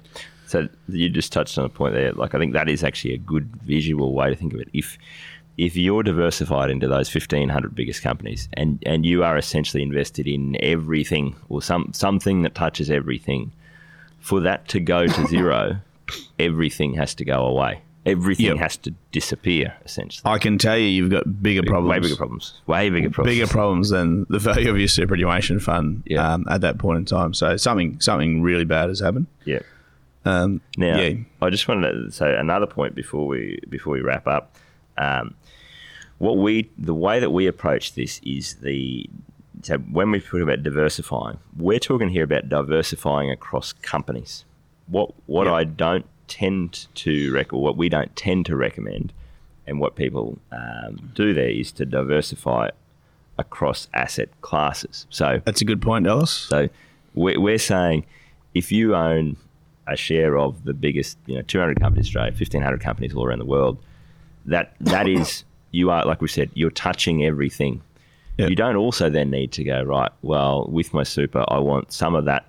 So 0.47 0.67
you 0.89 1.10
just 1.10 1.32
touched 1.32 1.58
on 1.58 1.65
a 1.65 1.69
point 1.69 1.93
there. 1.93 2.12
Like 2.13 2.36
I 2.36 2.39
think 2.39 2.54
that 2.54 2.67
is 2.69 2.84
actually 2.84 3.13
a 3.13 3.17
good 3.34 3.47
visual 3.63 4.13
way 4.13 4.30
to 4.30 4.36
think 4.36 4.54
of 4.54 4.60
it. 4.60 4.69
If 4.74 4.97
if 5.58 5.76
you're 5.76 6.04
diversified 6.04 6.69
into 6.69 6.88
those 6.88 7.10
fifteen 7.10 7.50
hundred 7.50 7.74
biggest 7.76 8.02
companies 8.04 8.50
and, 8.54 8.82
and 8.86 9.06
you 9.06 9.24
are 9.24 9.38
essentially 9.38 9.84
invested 9.84 10.28
in 10.28 10.58
everything 10.62 11.36
or 11.50 11.62
some 11.62 11.91
something 11.93 12.41
that 12.43 12.54
touches 12.56 12.89
everything, 12.89 13.52
for 14.19 14.39
that 14.41 14.67
to 14.69 14.80
go 14.80 15.08
to 15.08 15.28
zero, 15.28 15.78
everything 16.39 16.93
has 16.95 17.15
to 17.15 17.26
go 17.26 17.45
away. 17.45 17.82
Everything 18.04 18.48
Yep. 18.48 18.58
has 18.58 18.78
to 18.78 18.94
disappear, 19.12 19.76
essentially. 19.86 20.24
I 20.32 20.40
can 20.40 20.58
tell 20.58 20.76
you, 20.78 20.88
you've 20.88 21.12
got 21.12 21.44
bigger 21.44 21.62
problems. 21.62 21.92
Way 21.92 22.00
bigger 22.00 22.16
problems. 22.16 22.54
Way 22.66 22.90
bigger 22.90 23.10
problems. 23.12 23.36
bigger 23.38 23.48
problems 23.48 23.90
than 23.92 24.26
the 24.28 24.40
value 24.40 24.72
of 24.72 24.80
your 24.80 24.88
superannuation 24.88 25.60
fund 25.60 26.02
Yeah. 26.08 26.34
um, 26.34 26.46
at 26.50 26.62
that 26.62 26.80
point 26.80 26.98
in 26.98 27.06
time. 27.06 27.34
So 27.36 27.58
something 27.58 28.00
something 28.00 28.42
really 28.42 28.66
bad 28.66 28.90
has 28.90 29.00
happened. 29.02 29.28
Yeah. 29.46 29.60
Um, 30.26 30.62
Now, 30.78 31.00
Yeah. 31.00 31.14
I 31.44 31.50
just 31.52 31.68
wanted 31.68 31.92
to 31.92 32.12
say 32.12 32.36
another 32.36 32.66
point 32.66 32.96
before 32.96 33.28
we 33.28 33.60
before 33.70 33.94
we 33.94 34.02
wrap 34.02 34.28
up. 34.28 34.56
Um, 34.98 35.36
what 36.18 36.38
we 36.38 36.70
the 36.80 36.96
way 36.96 37.20
that 37.20 37.30
we 37.32 37.46
approach 37.46 37.94
this 37.94 38.20
is 38.24 38.56
the 38.56 39.08
so 39.62 39.78
when 39.78 40.10
we 40.10 40.20
talk 40.20 40.42
about 40.42 40.64
diversifying, 40.64 41.38
we're 41.56 41.78
talking 41.80 42.10
here 42.10 42.24
about 42.24 42.50
diversifying 42.50 43.30
across 43.30 43.74
companies. 43.74 44.44
What 44.88 45.12
what 45.28 45.46
Yeah. 45.46 45.54
I 45.54 45.64
don't 45.66 46.06
tend 46.32 46.88
to 46.96 47.34
rec- 47.34 47.52
or 47.52 47.62
what 47.62 47.76
we 47.76 47.89
don't 47.89 48.15
tend 48.15 48.46
to 48.46 48.56
recommend, 48.56 49.12
and 49.67 49.80
what 49.80 49.96
people 49.96 50.39
um, 50.52 51.12
do 51.13 51.34
there 51.34 51.50
is 51.50 51.72
to 51.74 51.86
diversify 51.86 52.70
across 53.38 53.89
asset 53.94 54.30
classes. 54.41 55.06
So 55.10 55.41
that's 55.46 55.62
a 55.62 55.65
good 55.65 55.82
point, 55.82 56.06
Dallas. 56.06 56.32
so 56.32 56.70
we're, 57.13 57.39
we're 57.39 57.58
saying 57.58 58.06
if 58.54 58.72
you 58.72 58.96
own 58.96 59.36
a 59.88 59.98
share 59.98 60.38
of 60.38 60.63
the 60.63 60.74
biggest, 60.74 61.17
you 61.26 61.36
know, 61.36 61.41
200 61.41 61.80
companies 61.80 62.06
in 62.06 62.10
Australia, 62.10 62.32
1,500 62.32 62.80
companies 62.80 63.13
all 63.13 63.26
around 63.26 63.39
the 63.39 63.46
world, 63.46 63.78
that 64.46 64.74
that 64.80 65.08
is, 65.08 65.44
you 65.72 65.89
are, 65.89 66.06
like 66.06 66.22
we 66.22 66.28
said, 66.28 66.50
you're 66.54 66.72
touching 66.72 67.26
everything. 67.26 67.82
Yeah. 68.38 68.48
You 68.48 68.56
don't 68.56 68.78
also 68.78 69.10
then 69.10 69.30
need 69.30 69.52
to 69.54 69.63
go, 69.63 69.84
right, 69.84 70.12
well, 70.22 70.67
with 70.67 70.94
my 70.94 71.04
super, 71.04 71.44
I 71.50 71.60
want 71.60 71.91
some 71.91 72.15
of 72.15 72.26
that, 72.26 72.46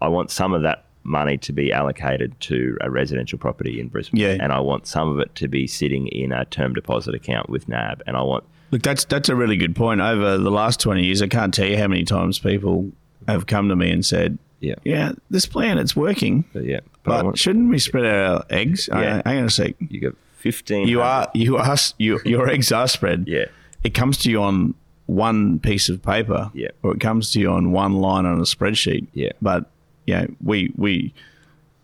I 0.00 0.08
want 0.08 0.30
some 0.30 0.54
of 0.54 0.62
that 0.62 0.84
money 1.04 1.36
to 1.38 1.52
be 1.52 1.72
allocated 1.72 2.38
to 2.40 2.76
a 2.80 2.90
residential 2.90 3.38
property 3.38 3.78
in 3.78 3.88
Brisbane. 3.88 4.20
Yeah. 4.20 4.36
And 4.40 4.52
I 4.52 4.60
want 4.60 4.86
some 4.86 5.08
of 5.08 5.18
it 5.20 5.34
to 5.36 5.48
be 5.48 5.66
sitting 5.66 6.08
in 6.08 6.32
a 6.32 6.44
term 6.46 6.72
deposit 6.72 7.14
account 7.14 7.48
with 7.48 7.68
NAB. 7.68 8.02
And 8.06 8.16
I 8.16 8.22
want, 8.22 8.44
Look, 8.70 8.82
that's 8.82 9.04
that's 9.04 9.28
a 9.28 9.36
really 9.36 9.56
good 9.56 9.76
point. 9.76 10.00
Over 10.00 10.36
the 10.36 10.50
last 10.50 10.80
twenty 10.80 11.04
years, 11.04 11.22
I 11.22 11.28
can't 11.28 11.54
tell 11.54 11.66
you 11.68 11.76
how 11.76 11.86
many 11.86 12.02
times 12.02 12.40
people 12.40 12.90
have 13.28 13.46
come 13.46 13.68
to 13.68 13.76
me 13.76 13.90
and 13.90 14.04
said, 14.04 14.36
yeah, 14.58 14.74
"Yeah, 14.82 15.12
this 15.30 15.46
plan 15.46 15.78
it's 15.78 15.94
working, 15.94 16.44
but 16.52 16.64
yeah, 16.64 16.80
but, 17.04 17.10
but 17.10 17.24
want, 17.24 17.38
shouldn't 17.38 17.68
we 17.70 17.78
spread 17.78 18.04
our 18.04 18.44
eggs?" 18.50 18.88
Yeah. 18.90 19.18
Uh, 19.18 19.22
hang 19.24 19.38
on 19.38 19.44
a 19.44 19.50
sec. 19.50 19.76
you 19.78 20.00
got 20.00 20.14
15. 20.38 20.88
You 20.88 21.02
are 21.02 21.30
you 21.34 21.56
are 21.56 21.76
you, 21.98 22.20
your 22.24 22.48
eggs 22.48 22.72
are 22.72 22.88
spread. 22.88 23.26
Yeah. 23.28 23.44
It 23.84 23.94
comes 23.94 24.18
to 24.18 24.30
you 24.30 24.42
on 24.42 24.74
one 25.06 25.58
piece 25.58 25.88
of 25.88 26.02
paper. 26.02 26.50
Yeah. 26.54 26.70
Or 26.82 26.94
it 26.94 27.00
comes 27.00 27.30
to 27.32 27.40
you 27.40 27.50
on 27.50 27.72
one 27.72 27.94
line 27.94 28.26
on 28.26 28.38
a 28.38 28.44
spreadsheet. 28.44 29.06
Yeah. 29.12 29.32
But 29.40 29.70
you 30.06 30.14
know, 30.14 30.26
we 30.42 30.72
we 30.76 31.12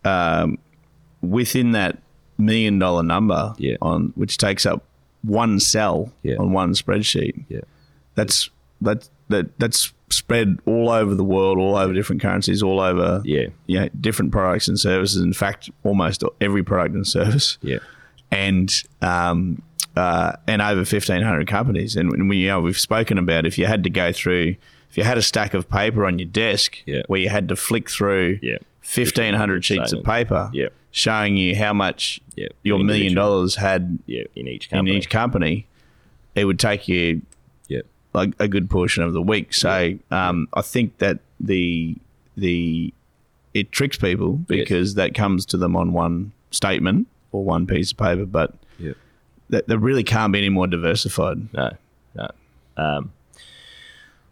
um, 0.04 0.58
within 1.20 1.72
that 1.72 1.98
million 2.38 2.78
dollar 2.78 3.02
number 3.02 3.54
Yeah. 3.58 3.76
on 3.82 4.12
which 4.16 4.38
takes 4.38 4.64
up 4.64 4.84
one 5.22 5.60
cell 5.60 6.12
Yeah. 6.22 6.36
on 6.36 6.52
one 6.52 6.72
spreadsheet. 6.72 7.44
Yeah. 7.48 7.60
That's 8.14 8.50
that's 8.80 9.10
that 9.28 9.58
that's 9.58 9.92
spread 10.08 10.58
all 10.66 10.88
over 10.90 11.14
the 11.14 11.22
world, 11.24 11.58
all 11.58 11.76
over 11.76 11.92
different 11.92 12.20
currencies, 12.22 12.62
all 12.62 12.80
over 12.80 13.20
Yeah. 13.24 13.46
you 13.66 13.80
know, 13.80 13.88
different 14.00 14.32
products 14.32 14.66
and 14.68 14.78
services. 14.80 15.22
In 15.22 15.32
fact, 15.34 15.70
almost 15.84 16.24
every 16.40 16.62
product 16.62 16.94
and 16.94 17.06
service. 17.06 17.58
Yeah. 17.62 17.78
and 18.32 18.72
um, 19.02 19.60
uh, 19.96 20.32
and 20.46 20.62
over 20.62 20.84
fifteen 20.84 21.20
hundred 21.22 21.46
companies. 21.48 21.96
And 21.96 22.28
we, 22.28 22.38
you 22.38 22.48
know, 22.48 22.60
we've 22.60 22.78
spoken 22.78 23.18
about 23.18 23.44
if 23.44 23.58
you 23.58 23.66
had 23.66 23.84
to 23.84 23.90
go 23.90 24.12
through, 24.12 24.54
if 24.90 24.96
you 24.98 25.04
had 25.04 25.16
a 25.18 25.22
stack 25.22 25.54
of 25.54 25.68
paper 25.68 26.04
on 26.04 26.18
your 26.18 26.28
desk 26.28 26.78
Yeah. 26.86 27.02
where 27.06 27.20
you 27.20 27.28
had 27.28 27.48
to 27.48 27.56
flick 27.56 27.88
through 27.90 28.38
Yeah. 28.42 28.58
fifteen 28.80 29.34
hundred 29.34 29.64
sheets 29.64 29.92
of 29.92 30.02
paper, 30.04 30.50
Yeah. 30.52 30.68
showing 30.90 31.36
you 31.36 31.54
how 31.56 31.72
much 31.72 32.20
your 32.62 32.78
million 32.78 33.14
dollars 33.14 33.56
had. 33.56 33.98
In 34.08 34.48
each 34.48 34.66
in 34.70 34.78
company. 34.78 34.96
each 34.96 35.08
company, 35.10 35.66
it 36.34 36.44
would 36.44 36.58
take 36.58 36.88
you 36.88 37.22
Yeah. 37.68 37.82
like 38.14 38.34
a 38.40 38.48
good 38.48 38.68
portion 38.68 39.02
of 39.04 39.12
the 39.12 39.22
week. 39.22 39.54
So 39.54 39.98
um, 40.10 40.48
I 40.54 40.62
think 40.62 40.98
that 40.98 41.20
the 41.38 41.96
the 42.36 42.92
it 43.54 43.72
tricks 43.72 43.96
people 43.98 44.34
because 44.46 44.94
that 44.94 45.12
comes 45.14 45.44
to 45.46 45.56
them 45.56 45.74
on 45.76 45.92
one 45.92 46.32
statement 46.50 47.06
or 47.32 47.44
one 47.44 47.66
piece 47.66 47.90
of 47.92 47.98
paper, 47.98 48.24
but 48.26 48.54
they 49.48 49.76
really 49.76 50.04
can't 50.04 50.32
be 50.32 50.38
any 50.38 50.48
more 50.48 50.66
diversified. 50.68 51.52
No, 51.52 51.70
no. 52.14 52.30
Um, 52.76 53.10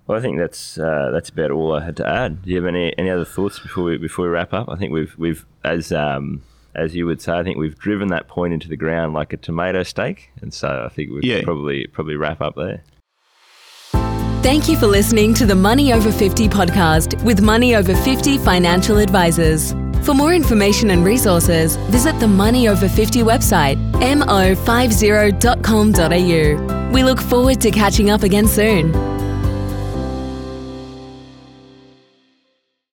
well, 0.09 0.18
I 0.18 0.21
think 0.23 0.38
that's 0.38 0.79
uh, 0.79 1.11
that's 1.12 1.29
about 1.29 1.51
all 1.53 1.75
I 1.75 1.85
had 1.85 1.97
to 1.99 2.09
add. 2.09 2.42
Do 2.42 2.51
you 2.51 2.57
have 2.57 2.66
any 2.66 2.92
any 2.99 3.11
other 3.11 3.25
thoughts 3.25 3.59
before 3.61 3.85
we 3.85 3.97
before 3.99 4.25
we 4.25 4.31
wrap 4.31 4.53
up? 4.53 4.68
I 4.68 4.75
think 4.77 4.90
we've 4.92 5.14
we've 5.18 5.44
as 5.64 5.92
um, 5.92 6.42
as 6.75 6.94
you 6.97 7.07
would 7.07 7.21
say, 7.21 7.33
I 7.33 7.42
think 7.44 7.57
we've 7.59 7.79
driven 7.79 8.09
that 8.09 8.27
point 8.29 8.53
into 8.55 8.68
the 8.68 8.77
ground 8.77 9.12
like 9.14 9.33
a 9.33 9.37
tomato 9.37 9.83
stake, 9.83 10.31
and 10.40 10.53
so 10.53 10.85
I 10.85 10.88
think 10.92 11.11
we 11.11 11.21
Yeah. 11.23 11.42
probably 11.44 11.87
probably 11.87 12.16
wrap 12.16 12.40
up 12.40 12.55
there. 12.57 12.83
Thank 14.42 14.68
you 14.68 14.77
for 14.79 14.87
listening 14.87 15.35
to 15.35 15.44
the 15.47 15.55
Money 15.55 15.92
Over 15.92 16.11
50 16.12 16.49
podcast 16.49 17.23
with 17.25 17.42
Money 17.42 17.75
Over 17.77 17.94
50 17.94 18.38
financial 18.38 18.97
advisors. 18.99 19.75
For 20.07 20.14
more 20.14 20.33
information 20.33 20.90
and 20.90 21.05
resources, 21.05 21.77
visit 21.90 22.18
the 22.21 22.29
Money 22.29 22.68
Over 22.68 22.88
50 22.88 23.21
website, 23.25 23.77
mo50.com.au. 25.68 26.90
We 26.92 27.03
look 27.05 27.21
forward 27.21 27.61
to 27.61 27.71
catching 27.71 28.09
up 28.11 28.23
again 28.23 28.47
soon. 28.47 28.92